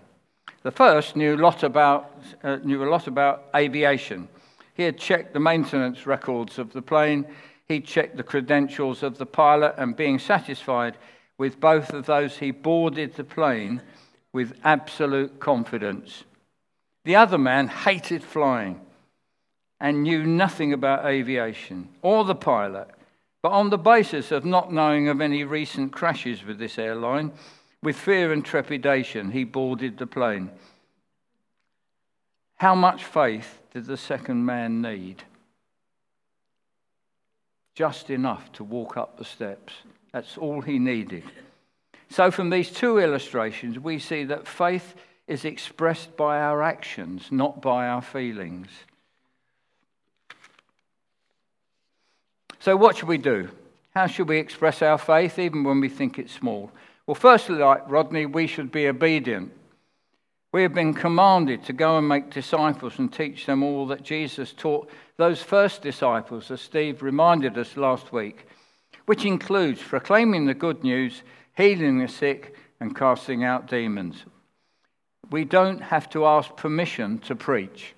The 0.62 0.70
first 0.70 1.16
knew 1.16 1.36
lot 1.36 1.62
about, 1.62 2.12
uh, 2.42 2.56
knew 2.62 2.84
a 2.84 2.90
lot 2.90 3.06
about 3.06 3.44
aviation. 3.54 4.28
He 4.76 4.82
had 4.82 4.98
checked 4.98 5.32
the 5.32 5.40
maintenance 5.40 6.06
records 6.06 6.58
of 6.58 6.74
the 6.74 6.82
plane, 6.82 7.26
he 7.66 7.80
checked 7.80 8.18
the 8.18 8.22
credentials 8.22 9.02
of 9.02 9.16
the 9.16 9.24
pilot, 9.24 9.74
and 9.78 9.96
being 9.96 10.18
satisfied, 10.18 10.98
with 11.38 11.58
both 11.58 11.94
of 11.94 12.04
those, 12.04 12.36
he 12.36 12.50
boarded 12.50 13.14
the 13.14 13.24
plane 13.24 13.80
with 14.32 14.58
absolute 14.64 15.40
confidence. 15.40 16.24
The 17.04 17.16
other 17.16 17.38
man 17.38 17.68
hated 17.68 18.22
flying 18.22 18.80
and 19.80 20.02
knew 20.02 20.24
nothing 20.24 20.74
about 20.74 21.06
aviation 21.06 21.88
or 22.02 22.24
the 22.24 22.34
pilot, 22.34 22.88
but 23.42 23.52
on 23.52 23.70
the 23.70 23.78
basis 23.78 24.30
of 24.30 24.44
not 24.44 24.72
knowing 24.72 25.08
of 25.08 25.22
any 25.22 25.44
recent 25.44 25.92
crashes 25.92 26.44
with 26.44 26.58
this 26.58 26.78
airline, 26.78 27.32
with 27.82 27.96
fear 27.96 28.32
and 28.32 28.44
trepidation, 28.44 29.30
he 29.30 29.44
boarded 29.44 29.96
the 29.96 30.06
plane. 30.06 30.50
How 32.56 32.74
much 32.74 33.04
faith 33.04 33.60
did 33.76 33.84
the 33.84 33.96
second 33.98 34.42
man 34.42 34.80
need? 34.80 35.22
Just 37.74 38.08
enough 38.08 38.50
to 38.52 38.64
walk 38.64 38.96
up 38.96 39.18
the 39.18 39.24
steps. 39.26 39.74
That's 40.14 40.38
all 40.38 40.62
he 40.62 40.78
needed. 40.78 41.24
So, 42.08 42.30
from 42.30 42.48
these 42.48 42.70
two 42.70 42.98
illustrations, 42.98 43.78
we 43.78 43.98
see 43.98 44.24
that 44.24 44.48
faith 44.48 44.94
is 45.26 45.44
expressed 45.44 46.16
by 46.16 46.40
our 46.40 46.62
actions, 46.62 47.28
not 47.30 47.60
by 47.60 47.86
our 47.86 48.00
feelings. 48.00 48.68
So, 52.60 52.76
what 52.76 52.96
should 52.96 53.08
we 53.08 53.18
do? 53.18 53.50
How 53.94 54.06
should 54.06 54.30
we 54.30 54.38
express 54.38 54.80
our 54.80 54.96
faith, 54.96 55.38
even 55.38 55.64
when 55.64 55.82
we 55.82 55.90
think 55.90 56.18
it's 56.18 56.32
small? 56.32 56.70
Well, 57.06 57.14
firstly, 57.14 57.56
like 57.56 57.82
Rodney, 57.90 58.24
we 58.24 58.46
should 58.46 58.72
be 58.72 58.88
obedient. 58.88 59.52
We 60.56 60.62
have 60.62 60.72
been 60.72 60.94
commanded 60.94 61.64
to 61.64 61.74
go 61.74 61.98
and 61.98 62.08
make 62.08 62.30
disciples 62.30 62.98
and 62.98 63.12
teach 63.12 63.44
them 63.44 63.62
all 63.62 63.86
that 63.88 64.02
Jesus 64.02 64.54
taught 64.54 64.88
those 65.18 65.42
first 65.42 65.82
disciples, 65.82 66.50
as 66.50 66.62
Steve 66.62 67.02
reminded 67.02 67.58
us 67.58 67.76
last 67.76 68.10
week 68.10 68.46
which 69.04 69.26
includes 69.26 69.82
proclaiming 69.82 70.46
the 70.46 70.54
good 70.54 70.82
news, 70.82 71.22
healing 71.58 71.98
the 71.98 72.08
sick, 72.08 72.56
and 72.80 72.96
casting 72.96 73.44
out 73.44 73.68
demons. 73.68 74.24
We 75.30 75.44
don't 75.44 75.82
have 75.82 76.08
to 76.12 76.24
ask 76.24 76.56
permission 76.56 77.18
to 77.18 77.36
preach. 77.36 77.92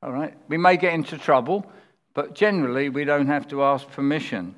All 0.00 0.12
right? 0.12 0.34
We 0.46 0.58
may 0.58 0.76
get 0.76 0.94
into 0.94 1.18
trouble, 1.18 1.66
but 2.14 2.36
generally 2.36 2.88
we 2.88 3.04
don't 3.04 3.26
have 3.26 3.48
to 3.48 3.64
ask 3.64 3.90
permission. 3.90 4.54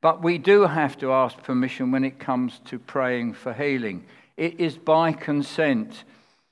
But 0.00 0.22
we 0.22 0.38
do 0.38 0.62
have 0.62 0.96
to 0.98 1.10
ask 1.10 1.42
permission 1.42 1.90
when 1.90 2.04
it 2.04 2.20
comes 2.20 2.60
to 2.66 2.78
praying 2.78 3.34
for 3.34 3.52
healing. 3.52 4.04
It 4.36 4.60
is 4.60 4.78
by 4.78 5.10
consent, 5.10 6.04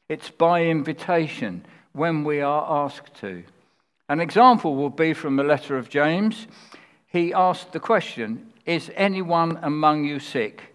it's 0.08 0.30
by 0.30 0.64
invitation 0.64 1.64
when 1.92 2.24
we 2.24 2.40
are 2.40 2.84
asked 2.84 3.14
to. 3.20 3.44
An 4.08 4.20
example 4.20 4.76
will 4.76 4.90
be 4.90 5.14
from 5.14 5.36
the 5.36 5.44
letter 5.44 5.76
of 5.76 5.88
James. 5.88 6.46
He 7.06 7.32
asked 7.32 7.72
the 7.72 7.80
question 7.80 8.52
Is 8.66 8.90
anyone 8.94 9.58
among 9.62 10.04
you 10.04 10.18
sick? 10.18 10.74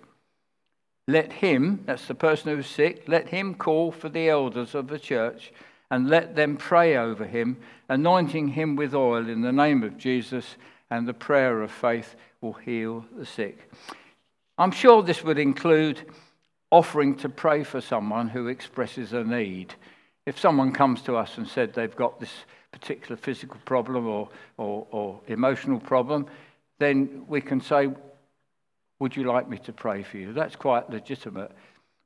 Let 1.08 1.34
him, 1.34 1.84
that's 1.86 2.08
the 2.08 2.16
person 2.16 2.56
who's 2.56 2.68
sick, 2.68 3.04
let 3.08 3.30
him 3.30 3.56
call 3.56 3.92
for 3.92 4.10
the 4.10 4.30
elders 4.30 4.76
of 4.76 4.88
the 4.88 5.00
church 5.00 5.52
and 5.92 6.08
let 6.08 6.36
them 6.36 6.56
pray 6.56 6.98
over 6.98 7.26
him, 7.26 7.58
anointing 7.90 8.50
him 8.50 8.76
with 8.76 8.94
oil 8.94 9.28
in 9.28 9.42
the 9.42 9.52
name 9.52 9.84
of 9.84 9.98
Jesus, 9.98 10.56
and 10.92 11.08
the 11.08 11.14
prayer 11.14 11.62
of 11.62 11.72
faith 11.72 12.16
will 12.42 12.54
heal 12.54 13.06
the 13.18 13.26
sick. 13.26 13.72
I'm 14.58 14.72
sure 14.72 15.02
this 15.02 15.24
would 15.24 15.40
include 15.40 16.06
offering 16.72 17.16
to 17.16 17.30
pray 17.30 17.64
for 17.64 17.82
someone 17.82 18.30
who 18.30 18.48
expresses 18.48 19.14
a 19.14 19.24
need. 19.24 19.74
If 20.26 20.40
someone 20.40 20.72
comes 20.72 21.02
to 21.04 21.16
us 21.16 21.38
and 21.38 21.48
said 21.48 21.74
they've 21.74 21.96
got 21.96 22.20
this 22.20 22.34
particular 22.72 23.18
physical 23.18 23.60
problem 23.66 24.08
or, 24.08 24.30
or, 24.58 24.88
or 24.92 25.20
emotional 25.28 25.80
problem, 25.80 26.28
then 26.78 27.26
we 27.28 27.42
can 27.42 27.62
say, 27.62 27.90
Would 29.00 29.16
you 29.16 29.24
like 29.24 29.50
me 29.50 29.58
to 29.60 29.74
pray 29.74 30.04
for 30.04 30.18
you? 30.18 30.34
That's 30.34 30.56
quite 30.56 30.90
legitimate. 30.90 31.52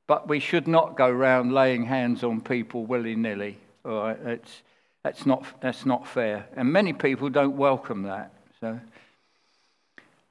But 0.06 0.28
we 0.28 0.40
should 0.40 0.66
not 0.68 0.96
go 0.96 1.06
around 1.06 1.52
laying 1.52 1.84
hands 1.84 2.22
on 2.24 2.40
people 2.40 2.84
willy 2.84 3.16
nilly. 3.16 3.58
It's, 3.84 4.62
that's, 5.02 5.26
not, 5.26 5.44
that's 5.60 5.86
not 5.86 6.06
fair. 6.06 6.46
And 6.56 6.72
many 6.72 6.92
people 6.92 7.28
don't 7.30 7.56
welcome 7.56 8.02
that. 8.02 8.32
So, 8.60 8.80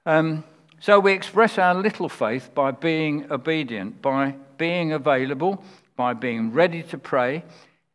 um, 0.06 0.44
so 0.84 1.00
we 1.00 1.14
express 1.14 1.58
our 1.58 1.74
little 1.74 2.10
faith 2.10 2.54
by 2.54 2.70
being 2.70 3.32
obedient, 3.32 4.02
by 4.02 4.36
being 4.58 4.92
available, 4.92 5.64
by 5.96 6.12
being 6.12 6.52
ready 6.52 6.84
to 6.84 6.98
pray, 6.98 7.46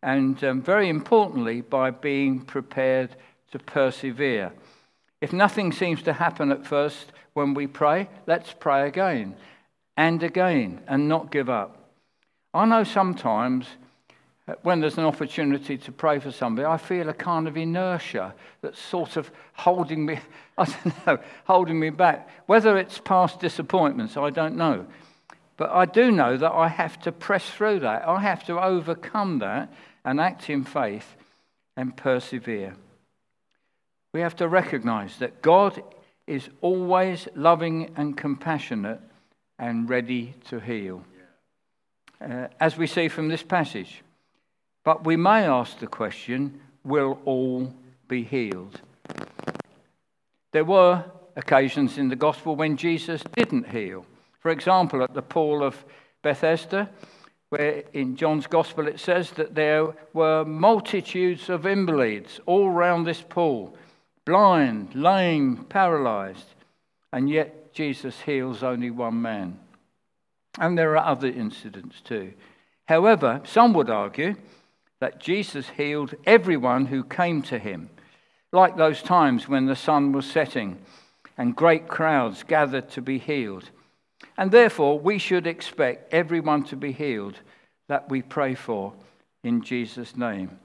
and 0.02 0.42
um, 0.42 0.62
very 0.62 0.88
importantly, 0.88 1.60
by 1.60 1.90
being 1.90 2.40
prepared 2.40 3.14
to 3.52 3.58
persevere. 3.58 4.54
If 5.20 5.34
nothing 5.34 5.70
seems 5.70 6.00
to 6.04 6.14
happen 6.14 6.50
at 6.50 6.66
first 6.66 7.12
when 7.34 7.52
we 7.52 7.66
pray, 7.66 8.08
let's 8.26 8.54
pray 8.58 8.88
again 8.88 9.36
and 9.98 10.22
again 10.22 10.80
and 10.88 11.10
not 11.10 11.30
give 11.30 11.50
up. 11.50 11.90
I 12.54 12.64
know 12.64 12.84
sometimes 12.84 13.66
when 14.62 14.80
there's 14.80 14.96
an 14.96 15.04
opportunity 15.04 15.76
to 15.76 15.92
pray 15.92 16.18
for 16.18 16.32
somebody, 16.32 16.64
I 16.64 16.78
feel 16.78 17.08
a 17.08 17.14
kind 17.14 17.46
of 17.46 17.56
inertia 17.56 18.34
that's 18.62 18.80
sort 18.80 19.16
of 19.16 19.30
holding 19.52 20.06
me, 20.06 20.20
I 20.58 20.64
don't 20.64 21.06
know, 21.06 21.18
holding 21.44 21.78
me 21.78 21.90
back. 21.90 22.28
Whether 22.46 22.78
it's 22.78 22.98
past 22.98 23.40
disappointments, 23.40 24.16
I 24.16 24.30
don't 24.30 24.56
know. 24.56 24.86
But 25.56 25.70
I 25.70 25.86
do 25.86 26.10
know 26.10 26.36
that 26.36 26.52
I 26.52 26.68
have 26.68 27.00
to 27.00 27.12
press 27.12 27.48
through 27.50 27.80
that. 27.80 28.06
I 28.06 28.20
have 28.20 28.44
to 28.44 28.62
overcome 28.62 29.40
that 29.40 29.72
and 30.04 30.20
act 30.20 30.48
in 30.48 30.64
faith 30.64 31.16
and 31.76 31.96
persevere. 31.96 32.74
We 34.14 34.20
have 34.20 34.36
to 34.36 34.48
recognize 34.48 35.18
that 35.18 35.42
God 35.42 35.82
is 36.26 36.48
always 36.60 37.28
loving 37.34 37.92
and 37.96 38.16
compassionate 38.16 39.00
and 39.58 39.90
ready 39.90 40.34
to 40.48 40.60
heal. 40.60 41.04
Uh, 42.20 42.48
as 42.60 42.76
we 42.76 42.86
see 42.86 43.08
from 43.08 43.28
this 43.28 43.42
passage. 43.42 44.02
But 44.88 45.04
we 45.04 45.18
may 45.18 45.44
ask 45.44 45.80
the 45.80 45.86
question 45.86 46.62
will 46.82 47.18
all 47.26 47.74
be 48.08 48.22
healed? 48.22 48.80
There 50.52 50.64
were 50.64 51.04
occasions 51.36 51.98
in 51.98 52.08
the 52.08 52.16
gospel 52.16 52.56
when 52.56 52.78
Jesus 52.78 53.22
didn't 53.34 53.68
heal. 53.68 54.06
For 54.40 54.50
example, 54.50 55.02
at 55.02 55.12
the 55.12 55.20
pool 55.20 55.62
of 55.62 55.84
Bethesda, 56.22 56.88
where 57.50 57.82
in 57.92 58.16
John's 58.16 58.46
Gospel 58.46 58.88
it 58.88 58.98
says 58.98 59.30
that 59.32 59.54
there 59.54 59.94
were 60.14 60.46
multitudes 60.46 61.50
of 61.50 61.66
invalids 61.66 62.40
all 62.46 62.70
round 62.70 63.06
this 63.06 63.20
pool, 63.20 63.76
blind, 64.24 64.94
lame, 64.94 65.66
paralyzed, 65.68 66.54
and 67.12 67.28
yet 67.28 67.74
Jesus 67.74 68.22
heals 68.22 68.62
only 68.62 68.90
one 68.90 69.20
man. 69.20 69.58
And 70.58 70.78
there 70.78 70.96
are 70.96 71.04
other 71.04 71.28
incidents 71.28 72.00
too. 72.00 72.32
However, 72.86 73.42
some 73.44 73.74
would 73.74 73.90
argue 73.90 74.34
that 75.00 75.20
Jesus 75.20 75.68
healed 75.70 76.14
everyone 76.26 76.86
who 76.86 77.04
came 77.04 77.42
to 77.42 77.58
him, 77.58 77.90
like 78.52 78.76
those 78.76 79.02
times 79.02 79.48
when 79.48 79.66
the 79.66 79.76
sun 79.76 80.12
was 80.12 80.26
setting 80.26 80.78
and 81.36 81.54
great 81.54 81.86
crowds 81.86 82.42
gathered 82.42 82.90
to 82.90 83.00
be 83.00 83.18
healed. 83.18 83.70
And 84.36 84.50
therefore, 84.50 84.98
we 84.98 85.18
should 85.18 85.46
expect 85.46 86.12
everyone 86.12 86.64
to 86.64 86.76
be 86.76 86.92
healed 86.92 87.38
that 87.88 88.10
we 88.10 88.22
pray 88.22 88.54
for 88.54 88.92
in 89.44 89.62
Jesus' 89.62 90.16
name. 90.16 90.58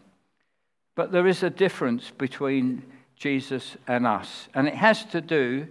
But 0.95 1.11
there 1.11 1.27
is 1.27 1.43
a 1.43 1.49
difference 1.49 2.11
between 2.11 2.83
Jesus 3.15 3.77
and 3.87 4.05
us, 4.05 4.47
and 4.53 4.67
it 4.67 4.75
has 4.75 5.05
to 5.05 5.21
do 5.21 5.67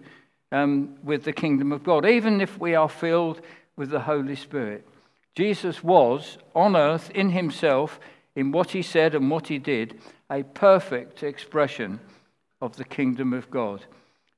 um, 0.53 0.97
with 1.03 1.25
the 1.25 1.33
kingdom 1.33 1.73
of 1.73 1.85
God, 1.85 2.07
even 2.07 2.41
if 2.41 2.59
we 2.59 2.75
are 2.75 2.89
filled 2.89 3.41
with 3.77 3.91
the 3.91 4.01
Holy 4.01 4.37
Spirit. 4.37 4.87
Jesus 5.35 5.83
was 5.83 6.39
on 6.55 6.77
earth 6.77 7.11
in 7.11 7.31
himself, 7.31 7.99
in 8.35 8.53
what 8.53 8.71
he 8.71 8.83
said 8.83 9.15
and 9.15 9.31
what 9.31 9.49
he 9.49 9.59
did, 9.59 10.01
a 10.31 10.43
perfect 10.43 11.23
expression 11.23 12.01
of 12.61 12.77
the 12.77 12.85
kingdom 12.85 13.33
of 13.33 13.51
God. 13.51 13.85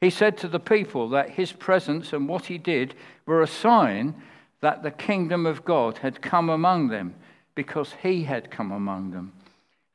He 0.00 0.10
said 0.10 0.36
to 0.38 0.48
the 0.48 0.60
people 0.60 1.08
that 1.10 1.30
his 1.30 1.52
presence 1.52 2.12
and 2.12 2.28
what 2.28 2.46
he 2.46 2.58
did 2.58 2.94
were 3.26 3.42
a 3.42 3.46
sign 3.46 4.14
that 4.60 4.82
the 4.82 4.90
kingdom 4.90 5.46
of 5.46 5.64
God 5.64 5.98
had 5.98 6.22
come 6.22 6.48
among 6.48 6.88
them 6.88 7.14
because 7.54 7.94
he 8.02 8.24
had 8.24 8.50
come 8.50 8.72
among 8.72 9.10
them. 9.12 9.32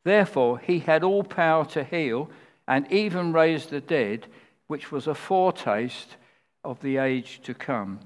Therefore, 0.04 0.60
he 0.60 0.80
had 0.80 1.04
all 1.04 1.24
power 1.24 1.66
to 1.66 1.84
heal 1.84 2.30
and 2.68 2.92
even 2.92 3.34
raise 3.34 3.66
the 3.66 3.82
dead, 3.82 4.28
which 4.68 4.92
was 4.92 5.08
a 5.08 5.16
foretaste 5.16 6.16
of 6.64 6.80
the 6.82 6.98
age 6.98 7.42
to 7.44 7.54
come. 7.54 8.00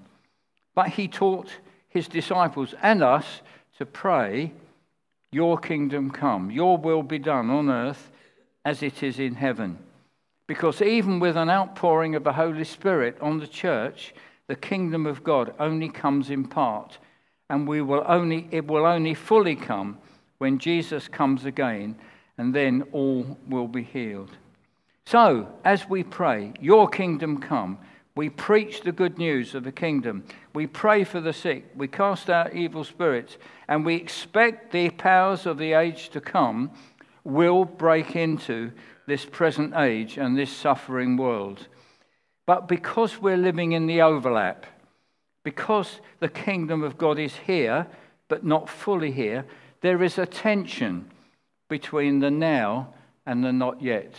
But 0.73 0.89
he 0.89 1.07
taught 1.07 1.49
his 1.89 2.07
disciples 2.07 2.73
and 2.81 3.03
us 3.03 3.41
to 3.77 3.85
pray, 3.85 4.53
Your 5.33 5.57
kingdom 5.57 6.11
come, 6.11 6.51
your 6.51 6.77
will 6.77 7.03
be 7.03 7.17
done 7.17 7.49
on 7.49 7.69
earth 7.69 8.11
as 8.63 8.83
it 8.83 9.01
is 9.01 9.19
in 9.19 9.35
heaven. 9.35 9.79
Because 10.45 10.81
even 10.81 11.19
with 11.19 11.35
an 11.35 11.49
outpouring 11.49 12.15
of 12.15 12.23
the 12.23 12.33
Holy 12.33 12.63
Spirit 12.63 13.17
on 13.19 13.39
the 13.39 13.47
church, 13.47 14.13
the 14.47 14.55
kingdom 14.55 15.05
of 15.05 15.23
God 15.23 15.53
only 15.59 15.89
comes 15.89 16.29
in 16.29 16.45
part, 16.45 16.97
and 17.49 17.67
we 17.67 17.81
will 17.81 18.03
only, 18.07 18.47
it 18.51 18.67
will 18.67 18.85
only 18.85 19.13
fully 19.13 19.55
come 19.55 19.97
when 20.37 20.59
Jesus 20.59 21.07
comes 21.07 21.45
again, 21.45 21.95
and 22.37 22.53
then 22.53 22.83
all 22.91 23.37
will 23.47 23.67
be 23.67 23.83
healed. 23.83 24.37
So, 25.05 25.47
as 25.65 25.89
we 25.89 26.03
pray, 26.03 26.53
Your 26.59 26.87
kingdom 26.87 27.39
come, 27.39 27.77
we 28.15 28.29
preach 28.29 28.81
the 28.81 28.91
good 28.91 29.17
news 29.17 29.55
of 29.55 29.63
the 29.63 29.71
kingdom. 29.71 30.23
We 30.53 30.67
pray 30.67 31.03
for 31.03 31.19
the 31.19 31.33
sick. 31.33 31.65
We 31.75 31.87
cast 31.87 32.29
out 32.29 32.53
evil 32.53 32.83
spirits. 32.83 33.37
And 33.67 33.85
we 33.85 33.95
expect 33.95 34.71
the 34.71 34.91
powers 34.91 35.45
of 35.45 35.57
the 35.57 35.73
age 35.73 36.09
to 36.09 36.21
come 36.21 36.71
will 37.23 37.65
break 37.65 38.15
into 38.15 38.71
this 39.07 39.25
present 39.25 39.75
age 39.75 40.17
and 40.17 40.37
this 40.37 40.51
suffering 40.51 41.17
world. 41.17 41.67
But 42.45 42.67
because 42.67 43.21
we're 43.21 43.37
living 43.37 43.71
in 43.71 43.87
the 43.87 44.01
overlap, 44.01 44.65
because 45.43 45.99
the 46.19 46.29
kingdom 46.29 46.83
of 46.83 46.97
God 46.97 47.17
is 47.17 47.35
here, 47.35 47.87
but 48.27 48.45
not 48.45 48.69
fully 48.69 49.11
here, 49.11 49.45
there 49.81 50.03
is 50.03 50.17
a 50.17 50.25
tension 50.25 51.09
between 51.67 52.19
the 52.19 52.31
now 52.31 52.93
and 53.25 53.43
the 53.43 53.51
not 53.51 53.81
yet. 53.81 54.13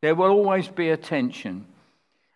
There 0.00 0.14
will 0.14 0.30
always 0.30 0.68
be 0.68 0.90
a 0.90 0.96
tension. 0.96 1.66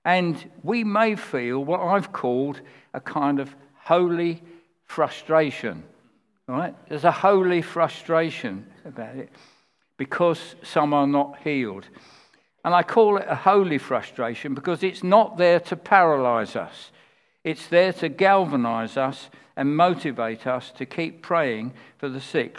And 0.07 0.53
we 0.63 0.85
may 0.85 1.17
feel 1.17 1.65
what 1.65 1.81
I've 1.81 2.13
called 2.13 2.61
a 2.95 3.01
kind 3.01 3.41
of 3.41 3.55
holy 3.75 4.41
frustration. 4.85 5.83
Right? 6.47 6.77
There's 6.89 7.03
a 7.03 7.11
holy 7.11 7.61
frustration 7.61 8.69
about 8.85 9.17
it 9.17 9.31
because 9.97 10.55
some 10.63 10.95
are 10.95 11.09
not 11.09 11.41
healed. 11.43 11.89
And 12.65 12.73
I 12.73 12.85
call 12.85 13.17
it 13.17 13.27
a 13.29 13.35
holy 13.35 13.79
frustration 13.79 14.55
because 14.55 14.85
it's 14.85 15.03
not 15.03 15.39
there 15.39 15.59
to 15.59 15.77
paralyze 15.77 16.55
us, 16.55 16.93
it's 17.43 17.67
there 17.67 17.93
to 17.95 18.09
galvanize 18.09 18.97
us 18.97 19.29
and 19.57 19.77
motivate 19.77 20.47
us 20.47 20.71
to 20.77 20.87
keep 20.87 21.21
praying 21.21 21.75
for 21.99 22.09
the 22.09 22.21
sick 22.21 22.59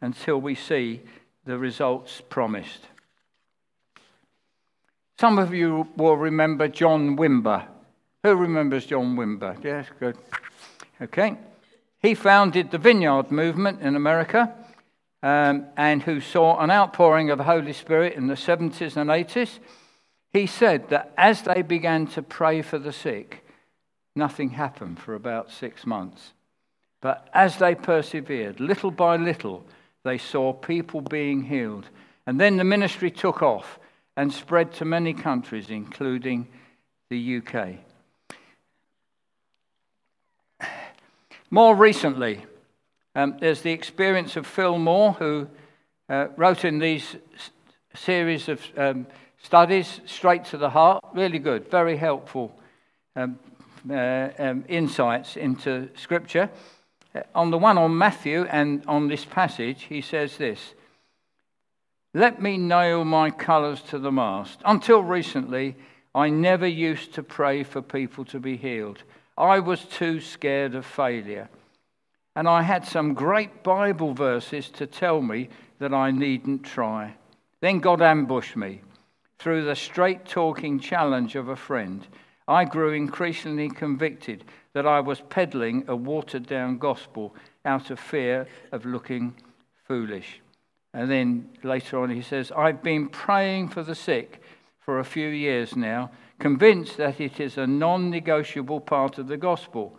until 0.00 0.40
we 0.40 0.56
see 0.56 1.02
the 1.44 1.58
results 1.58 2.22
promised. 2.28 2.86
Some 5.18 5.38
of 5.38 5.52
you 5.52 5.88
will 5.96 6.16
remember 6.16 6.68
John 6.68 7.16
Wimber. 7.16 7.66
Who 8.22 8.36
remembers 8.36 8.86
John 8.86 9.16
Wimber? 9.16 9.62
Yes, 9.64 9.86
good. 9.98 10.16
Okay. 11.02 11.36
He 12.00 12.14
founded 12.14 12.70
the 12.70 12.78
Vineyard 12.78 13.32
Movement 13.32 13.80
in 13.80 13.96
America 13.96 14.54
um, 15.24 15.66
and 15.76 16.02
who 16.02 16.20
saw 16.20 16.60
an 16.60 16.70
outpouring 16.70 17.30
of 17.30 17.38
the 17.38 17.44
Holy 17.44 17.72
Spirit 17.72 18.14
in 18.14 18.28
the 18.28 18.34
70s 18.34 18.96
and 18.96 19.10
80s. 19.10 19.58
He 20.32 20.46
said 20.46 20.88
that 20.90 21.12
as 21.16 21.42
they 21.42 21.62
began 21.62 22.06
to 22.08 22.22
pray 22.22 22.62
for 22.62 22.78
the 22.78 22.92
sick, 22.92 23.44
nothing 24.14 24.50
happened 24.50 25.00
for 25.00 25.16
about 25.16 25.50
six 25.50 25.84
months. 25.84 26.32
But 27.00 27.28
as 27.34 27.58
they 27.58 27.74
persevered, 27.74 28.60
little 28.60 28.92
by 28.92 29.16
little, 29.16 29.64
they 30.04 30.18
saw 30.18 30.52
people 30.52 31.00
being 31.00 31.42
healed. 31.42 31.88
And 32.24 32.40
then 32.40 32.56
the 32.56 32.64
ministry 32.64 33.10
took 33.10 33.42
off 33.42 33.80
and 34.18 34.32
spread 34.32 34.72
to 34.72 34.84
many 34.84 35.14
countries, 35.14 35.70
including 35.70 36.48
the 37.08 37.36
UK. 37.36 37.76
More 41.50 41.76
recently, 41.76 42.44
um, 43.14 43.36
there's 43.38 43.62
the 43.62 43.70
experience 43.70 44.34
of 44.34 44.44
Phil 44.44 44.76
Moore, 44.76 45.12
who 45.12 45.46
uh, 46.08 46.26
wrote 46.36 46.64
in 46.64 46.80
these 46.80 47.14
series 47.94 48.48
of 48.48 48.60
um, 48.76 49.06
studies 49.40 50.00
straight 50.04 50.44
to 50.46 50.58
the 50.58 50.70
heart. 50.70 51.04
Really 51.14 51.38
good, 51.38 51.70
very 51.70 51.96
helpful 51.96 52.58
um, 53.14 53.38
uh, 53.88 54.30
um, 54.36 54.64
insights 54.68 55.36
into 55.36 55.90
Scripture. 55.94 56.50
Uh, 57.14 57.20
on 57.36 57.52
the 57.52 57.58
one 57.58 57.78
on 57.78 57.96
Matthew 57.96 58.46
and 58.50 58.84
on 58.88 59.06
this 59.06 59.24
passage, 59.24 59.84
he 59.84 60.00
says 60.00 60.38
this 60.38 60.74
Let 62.14 62.40
me 62.40 62.56
nail 62.56 63.04
my 63.04 63.30
colours 63.30 63.82
to 63.82 63.98
the 63.98 64.10
mast. 64.10 64.60
Until 64.64 65.02
recently, 65.02 65.76
I 66.14 66.30
never 66.30 66.66
used 66.66 67.12
to 67.14 67.22
pray 67.22 67.62
for 67.62 67.82
people 67.82 68.24
to 68.26 68.40
be 68.40 68.56
healed. 68.56 69.02
I 69.36 69.60
was 69.60 69.84
too 69.84 70.20
scared 70.20 70.74
of 70.74 70.86
failure. 70.86 71.50
And 72.34 72.48
I 72.48 72.62
had 72.62 72.86
some 72.86 73.12
great 73.12 73.62
Bible 73.62 74.14
verses 74.14 74.70
to 74.70 74.86
tell 74.86 75.20
me 75.20 75.50
that 75.80 75.92
I 75.92 76.10
needn't 76.10 76.62
try. 76.62 77.14
Then 77.60 77.78
God 77.78 78.00
ambushed 78.00 78.56
me. 78.56 78.80
Through 79.38 79.66
the 79.66 79.76
straight 79.76 80.24
talking 80.24 80.80
challenge 80.80 81.36
of 81.36 81.48
a 81.48 81.56
friend, 81.56 82.06
I 82.48 82.64
grew 82.64 82.92
increasingly 82.92 83.68
convicted 83.68 84.44
that 84.72 84.86
I 84.86 85.00
was 85.00 85.20
peddling 85.28 85.84
a 85.86 85.94
watered 85.94 86.46
down 86.46 86.78
gospel 86.78 87.34
out 87.64 87.90
of 87.90 88.00
fear 88.00 88.48
of 88.72 88.86
looking 88.86 89.34
foolish. 89.86 90.40
And 90.94 91.10
then 91.10 91.50
later 91.62 92.00
on, 92.00 92.10
he 92.10 92.22
says, 92.22 92.50
I've 92.52 92.82
been 92.82 93.08
praying 93.08 93.68
for 93.68 93.82
the 93.82 93.94
sick 93.94 94.42
for 94.80 94.98
a 94.98 95.04
few 95.04 95.28
years 95.28 95.76
now, 95.76 96.10
convinced 96.38 96.96
that 96.96 97.20
it 97.20 97.40
is 97.40 97.58
a 97.58 97.66
non 97.66 98.10
negotiable 98.10 98.80
part 98.80 99.18
of 99.18 99.28
the 99.28 99.36
gospel. 99.36 99.98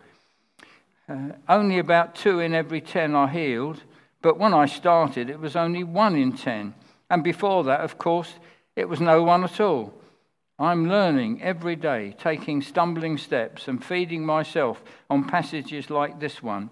Uh, 1.08 1.32
only 1.48 1.78
about 1.78 2.14
two 2.14 2.40
in 2.40 2.54
every 2.54 2.80
ten 2.80 3.14
are 3.14 3.28
healed, 3.28 3.82
but 4.22 4.38
when 4.38 4.52
I 4.52 4.66
started, 4.66 5.30
it 5.30 5.38
was 5.38 5.56
only 5.56 5.84
one 5.84 6.16
in 6.16 6.32
ten. 6.32 6.74
And 7.08 7.22
before 7.22 7.64
that, 7.64 7.80
of 7.80 7.98
course, 7.98 8.34
it 8.74 8.88
was 8.88 9.00
no 9.00 9.22
one 9.22 9.44
at 9.44 9.60
all. 9.60 9.94
I'm 10.58 10.88
learning 10.88 11.40
every 11.42 11.76
day, 11.76 12.14
taking 12.18 12.62
stumbling 12.62 13.16
steps 13.16 13.66
and 13.66 13.82
feeding 13.82 14.26
myself 14.26 14.82
on 15.08 15.24
passages 15.24 15.88
like 15.88 16.20
this 16.20 16.42
one 16.42 16.70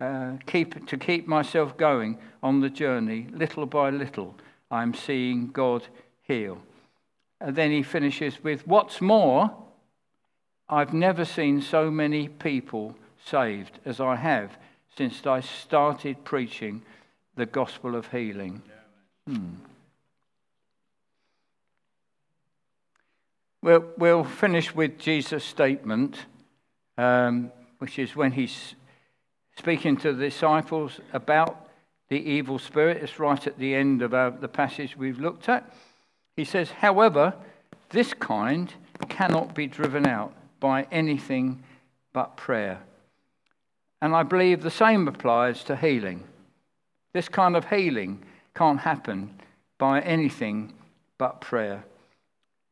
uh, 0.00 0.32
keep, 0.46 0.86
to 0.86 0.96
keep 0.96 1.26
myself 1.26 1.76
going 1.76 2.18
on 2.42 2.60
the 2.60 2.70
journey. 2.70 3.28
Little 3.32 3.66
by 3.66 3.90
little, 3.90 4.34
I'm 4.70 4.94
seeing 4.94 5.48
God 5.48 5.86
heal. 6.22 6.58
And 7.40 7.54
then 7.56 7.70
he 7.70 7.82
finishes 7.82 8.42
with, 8.42 8.66
What's 8.66 9.00
more, 9.00 9.54
I've 10.68 10.94
never 10.94 11.24
seen 11.24 11.60
so 11.60 11.90
many 11.90 12.28
people 12.28 12.96
saved 13.24 13.78
as 13.84 14.00
I 14.00 14.16
have 14.16 14.56
since 14.96 15.26
I 15.26 15.40
started 15.40 16.24
preaching 16.24 16.82
the 17.36 17.46
gospel 17.46 17.96
of 17.96 18.08
healing. 18.08 18.62
Hmm. 19.26 19.54
We'll, 23.62 23.86
we'll 23.96 24.24
finish 24.24 24.74
with 24.74 24.98
Jesus' 24.98 25.44
statement, 25.44 26.26
um, 26.98 27.50
which 27.78 27.98
is 27.98 28.14
when 28.14 28.32
he's 28.32 28.74
speaking 29.56 29.96
to 29.98 30.12
the 30.12 30.26
disciples 30.26 31.00
about 31.12 31.68
the 32.08 32.18
evil 32.18 32.58
spirit. 32.58 33.02
It's 33.02 33.18
right 33.18 33.46
at 33.46 33.58
the 33.58 33.74
end 33.74 34.02
of 34.02 34.14
our, 34.14 34.30
the 34.30 34.48
passage 34.48 34.96
we've 34.96 35.20
looked 35.20 35.48
at. 35.48 35.72
He 36.36 36.44
says, 36.44 36.70
However, 36.70 37.34
this 37.90 38.12
kind 38.14 38.72
cannot 39.08 39.54
be 39.54 39.66
driven 39.66 40.06
out 40.06 40.32
by 40.60 40.86
anything 40.90 41.62
but 42.12 42.36
prayer. 42.36 42.80
And 44.00 44.14
I 44.14 44.22
believe 44.22 44.62
the 44.62 44.70
same 44.70 45.08
applies 45.08 45.64
to 45.64 45.76
healing. 45.76 46.24
This 47.12 47.28
kind 47.28 47.56
of 47.56 47.70
healing 47.70 48.22
can't 48.54 48.80
happen 48.80 49.40
by 49.78 50.00
anything 50.00 50.72
but 51.18 51.40
prayer. 51.40 51.84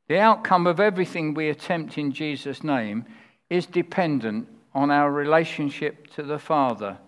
The 0.08 0.18
outcome 0.18 0.66
of 0.66 0.80
everything 0.80 1.32
we 1.32 1.48
attempt 1.48 1.96
in 1.96 2.12
Jesus' 2.12 2.62
name 2.62 3.06
is 3.48 3.66
dependent 3.66 4.48
on 4.74 4.90
our 4.90 5.10
relationship 5.10 6.08
to 6.14 6.22
the 6.22 6.38
Father 6.38 6.98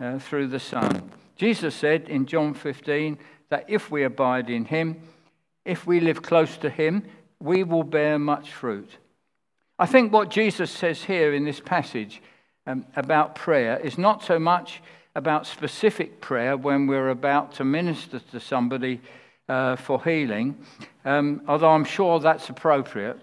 uh, 0.00 0.18
through 0.18 0.48
the 0.48 0.60
Son. 0.60 1.10
Jesus 1.36 1.74
said 1.74 2.08
in 2.08 2.26
John 2.26 2.54
15 2.54 3.18
that 3.50 3.64
if 3.68 3.90
we 3.90 4.04
abide 4.04 4.50
in 4.50 4.64
Him, 4.64 5.02
if 5.64 5.86
we 5.86 6.00
live 6.00 6.22
close 6.22 6.56
to 6.58 6.70
Him, 6.70 7.04
we 7.40 7.62
will 7.62 7.84
bear 7.84 8.18
much 8.18 8.52
fruit. 8.52 8.90
I 9.78 9.86
think 9.86 10.12
what 10.12 10.30
Jesus 10.30 10.70
says 10.70 11.04
here 11.04 11.34
in 11.34 11.44
this 11.44 11.60
passage 11.60 12.22
um, 12.66 12.86
about 12.96 13.34
prayer 13.34 13.78
is 13.78 13.98
not 13.98 14.22
so 14.22 14.38
much 14.38 14.80
about 15.16 15.46
specific 15.46 16.20
prayer 16.20 16.56
when 16.56 16.86
we're 16.86 17.10
about 17.10 17.52
to 17.54 17.64
minister 17.64 18.18
to 18.18 18.40
somebody 18.40 19.00
uh, 19.48 19.76
for 19.76 20.02
healing, 20.02 20.56
um, 21.04 21.42
although 21.46 21.70
I'm 21.70 21.84
sure 21.84 22.18
that's 22.18 22.48
appropriate. 22.48 23.18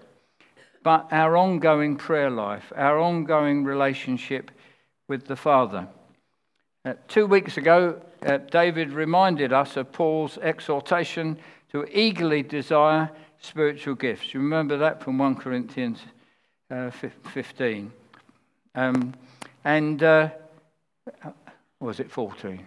But 0.82 1.12
our 1.12 1.36
ongoing 1.36 1.96
prayer 1.96 2.30
life, 2.30 2.72
our 2.74 2.98
ongoing 2.98 3.64
relationship 3.64 4.50
with 5.08 5.26
the 5.26 5.36
Father. 5.36 5.86
Uh, 6.84 6.94
two 7.06 7.26
weeks 7.26 7.56
ago, 7.56 8.00
uh, 8.26 8.38
David 8.38 8.92
reminded 8.92 9.52
us 9.52 9.76
of 9.76 9.92
Paul's 9.92 10.38
exhortation 10.38 11.38
to 11.70 11.86
eagerly 11.96 12.42
desire 12.42 13.10
spiritual 13.38 13.94
gifts. 13.94 14.34
You 14.34 14.40
remember 14.40 14.76
that 14.78 15.02
from 15.02 15.18
1 15.18 15.36
Corinthians 15.36 16.00
uh, 16.70 16.90
15. 16.90 17.92
Um, 18.74 19.14
and 19.64 20.02
uh, 20.02 20.30
was 21.78 22.00
it 22.00 22.10
14? 22.10 22.66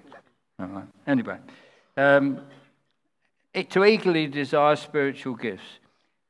Anyway, 1.07 1.37
um, 1.97 2.39
it, 3.53 3.69
to 3.71 3.83
eagerly 3.83 4.27
desire 4.27 4.75
spiritual 4.75 5.35
gifts. 5.35 5.79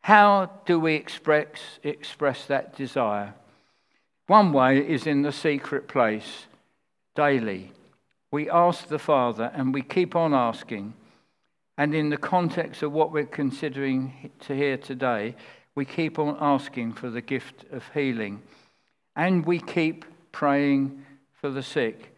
How 0.05 0.51
do 0.67 0.79
we 0.79 0.93
express, 0.93 1.79
express 1.81 2.45
that 2.45 2.75
desire? 2.75 3.33
One 4.27 4.53
way 4.53 4.77
is 4.77 5.07
in 5.07 5.23
the 5.23 5.31
secret 5.31 5.87
place, 5.87 6.45
daily. 7.15 7.71
We 8.29 8.47
ask 8.47 8.87
the 8.87 8.99
Father 8.99 9.49
and 9.55 9.73
we 9.73 9.81
keep 9.81 10.15
on 10.15 10.31
asking. 10.31 10.93
And 11.75 11.95
in 11.95 12.11
the 12.11 12.17
context 12.17 12.83
of 12.83 12.91
what 12.91 13.11
we're 13.11 13.25
considering 13.25 14.29
to 14.41 14.55
hear 14.55 14.77
today, 14.77 15.35
we 15.73 15.85
keep 15.85 16.19
on 16.19 16.37
asking 16.39 16.93
for 16.93 17.09
the 17.09 17.21
gift 17.21 17.65
of 17.71 17.83
healing. 17.91 18.43
And 19.15 19.43
we 19.43 19.59
keep 19.59 20.05
praying 20.31 21.03
for 21.41 21.49
the 21.49 21.63
sick. 21.63 22.15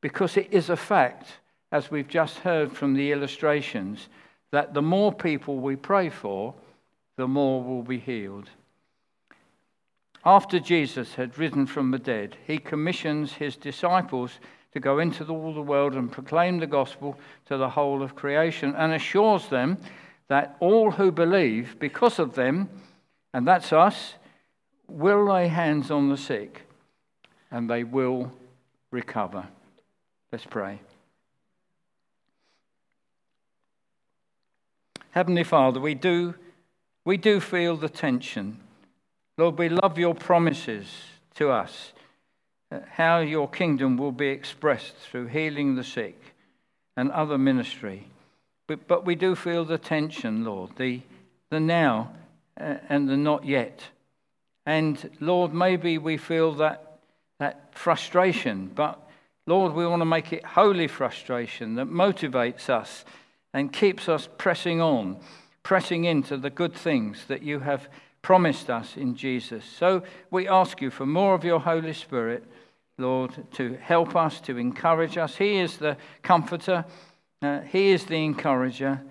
Because 0.00 0.36
it 0.36 0.48
is 0.50 0.68
a 0.68 0.76
fact, 0.76 1.28
as 1.70 1.92
we've 1.92 2.08
just 2.08 2.38
heard 2.38 2.72
from 2.72 2.94
the 2.94 3.12
illustrations, 3.12 4.08
that 4.50 4.74
the 4.74 4.82
more 4.82 5.12
people 5.12 5.58
we 5.58 5.76
pray 5.76 6.08
for, 6.10 6.56
the 7.20 7.28
more 7.28 7.62
will 7.62 7.82
be 7.82 7.98
healed. 7.98 8.48
After 10.24 10.58
Jesus 10.58 11.16
had 11.16 11.36
risen 11.36 11.66
from 11.66 11.90
the 11.90 11.98
dead, 11.98 12.38
he 12.46 12.56
commissions 12.56 13.34
his 13.34 13.56
disciples 13.56 14.40
to 14.72 14.80
go 14.80 14.98
into 14.98 15.26
all 15.26 15.52
the 15.52 15.60
world 15.60 15.92
and 15.96 16.10
proclaim 16.10 16.58
the 16.58 16.66
gospel 16.66 17.18
to 17.44 17.58
the 17.58 17.68
whole 17.68 18.02
of 18.02 18.16
creation 18.16 18.74
and 18.74 18.94
assures 18.94 19.48
them 19.48 19.76
that 20.28 20.56
all 20.60 20.92
who 20.92 21.12
believe, 21.12 21.76
because 21.78 22.18
of 22.18 22.34
them, 22.36 22.70
and 23.34 23.46
that's 23.46 23.70
us, 23.70 24.14
will 24.88 25.22
lay 25.22 25.48
hands 25.48 25.90
on 25.90 26.08
the 26.08 26.16
sick 26.16 26.62
and 27.50 27.68
they 27.68 27.84
will 27.84 28.32
recover. 28.90 29.46
Let's 30.32 30.46
pray. 30.46 30.80
Heavenly 35.10 35.44
Father, 35.44 35.80
we 35.80 35.94
do, 35.94 36.34
we 37.04 37.16
do 37.16 37.40
feel 37.40 37.76
the 37.76 37.88
tension. 37.88 38.58
Lord, 39.38 39.58
we 39.58 39.68
love 39.68 39.98
your 39.98 40.14
promises 40.14 40.86
to 41.36 41.50
us, 41.50 41.92
uh, 42.70 42.80
how 42.90 43.20
your 43.20 43.48
kingdom 43.48 43.96
will 43.96 44.12
be 44.12 44.28
expressed 44.28 44.96
through 44.96 45.26
healing 45.26 45.76
the 45.76 45.84
sick 45.84 46.34
and 46.96 47.10
other 47.10 47.38
ministry. 47.38 48.06
But, 48.66 48.86
but 48.86 49.06
we 49.06 49.14
do 49.14 49.34
feel 49.34 49.64
the 49.64 49.78
tension, 49.78 50.44
Lord, 50.44 50.70
the, 50.76 51.00
the 51.50 51.60
now 51.60 52.12
uh, 52.60 52.76
and 52.88 53.08
the 53.08 53.16
not 53.16 53.44
yet. 53.44 53.82
And 54.66 55.10
Lord, 55.20 55.54
maybe 55.54 55.98
we 55.98 56.16
feel 56.18 56.52
that, 56.56 56.98
that 57.38 57.70
frustration, 57.74 58.70
but 58.74 59.00
Lord, 59.46 59.72
we 59.72 59.86
want 59.86 60.02
to 60.02 60.06
make 60.06 60.32
it 60.32 60.44
holy 60.44 60.86
frustration 60.86 61.74
that 61.76 61.88
motivates 61.88 62.68
us 62.68 63.04
and 63.52 63.72
keeps 63.72 64.08
us 64.08 64.28
pressing 64.38 64.80
on 64.80 65.16
pressing 65.62 66.04
into 66.04 66.36
the 66.36 66.50
good 66.50 66.74
things 66.74 67.24
that 67.28 67.42
you 67.42 67.60
have 67.60 67.88
promised 68.22 68.70
us 68.70 68.96
in 68.96 69.14
Jesus. 69.14 69.64
So 69.64 70.02
we 70.30 70.48
ask 70.48 70.80
you 70.80 70.90
for 70.90 71.06
more 71.06 71.34
of 71.34 71.44
your 71.44 71.60
Holy 71.60 71.92
Spirit, 71.92 72.44
Lord, 72.98 73.32
to 73.52 73.74
help 73.80 74.14
us, 74.14 74.40
to 74.42 74.58
encourage 74.58 75.16
us. 75.16 75.36
He 75.36 75.58
is 75.58 75.78
the 75.78 75.96
comforter, 76.22 76.84
uh, 77.42 77.60
He 77.60 77.90
is 77.90 78.04
the 78.04 78.22
encourager. 78.22 79.02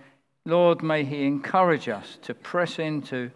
Lord, 0.46 0.84
may 0.84 1.04
He 1.04 1.26
encourage 1.26 1.90
us 1.90 2.18
to 2.24 2.34
press 2.34 2.80
into 2.80 3.32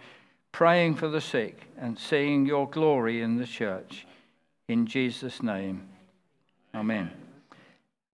praying 0.51 0.95
for 0.95 1.07
the 1.07 1.21
sick 1.21 1.67
and 1.77 1.97
seeing 1.97 2.45
your 2.45 2.69
glory 2.69 3.21
in 3.21 3.37
the 3.37 3.47
church. 3.47 4.05
In 4.67 4.85
Jesus' 4.85 5.41
name, 5.41 5.89
amen. 6.73 7.22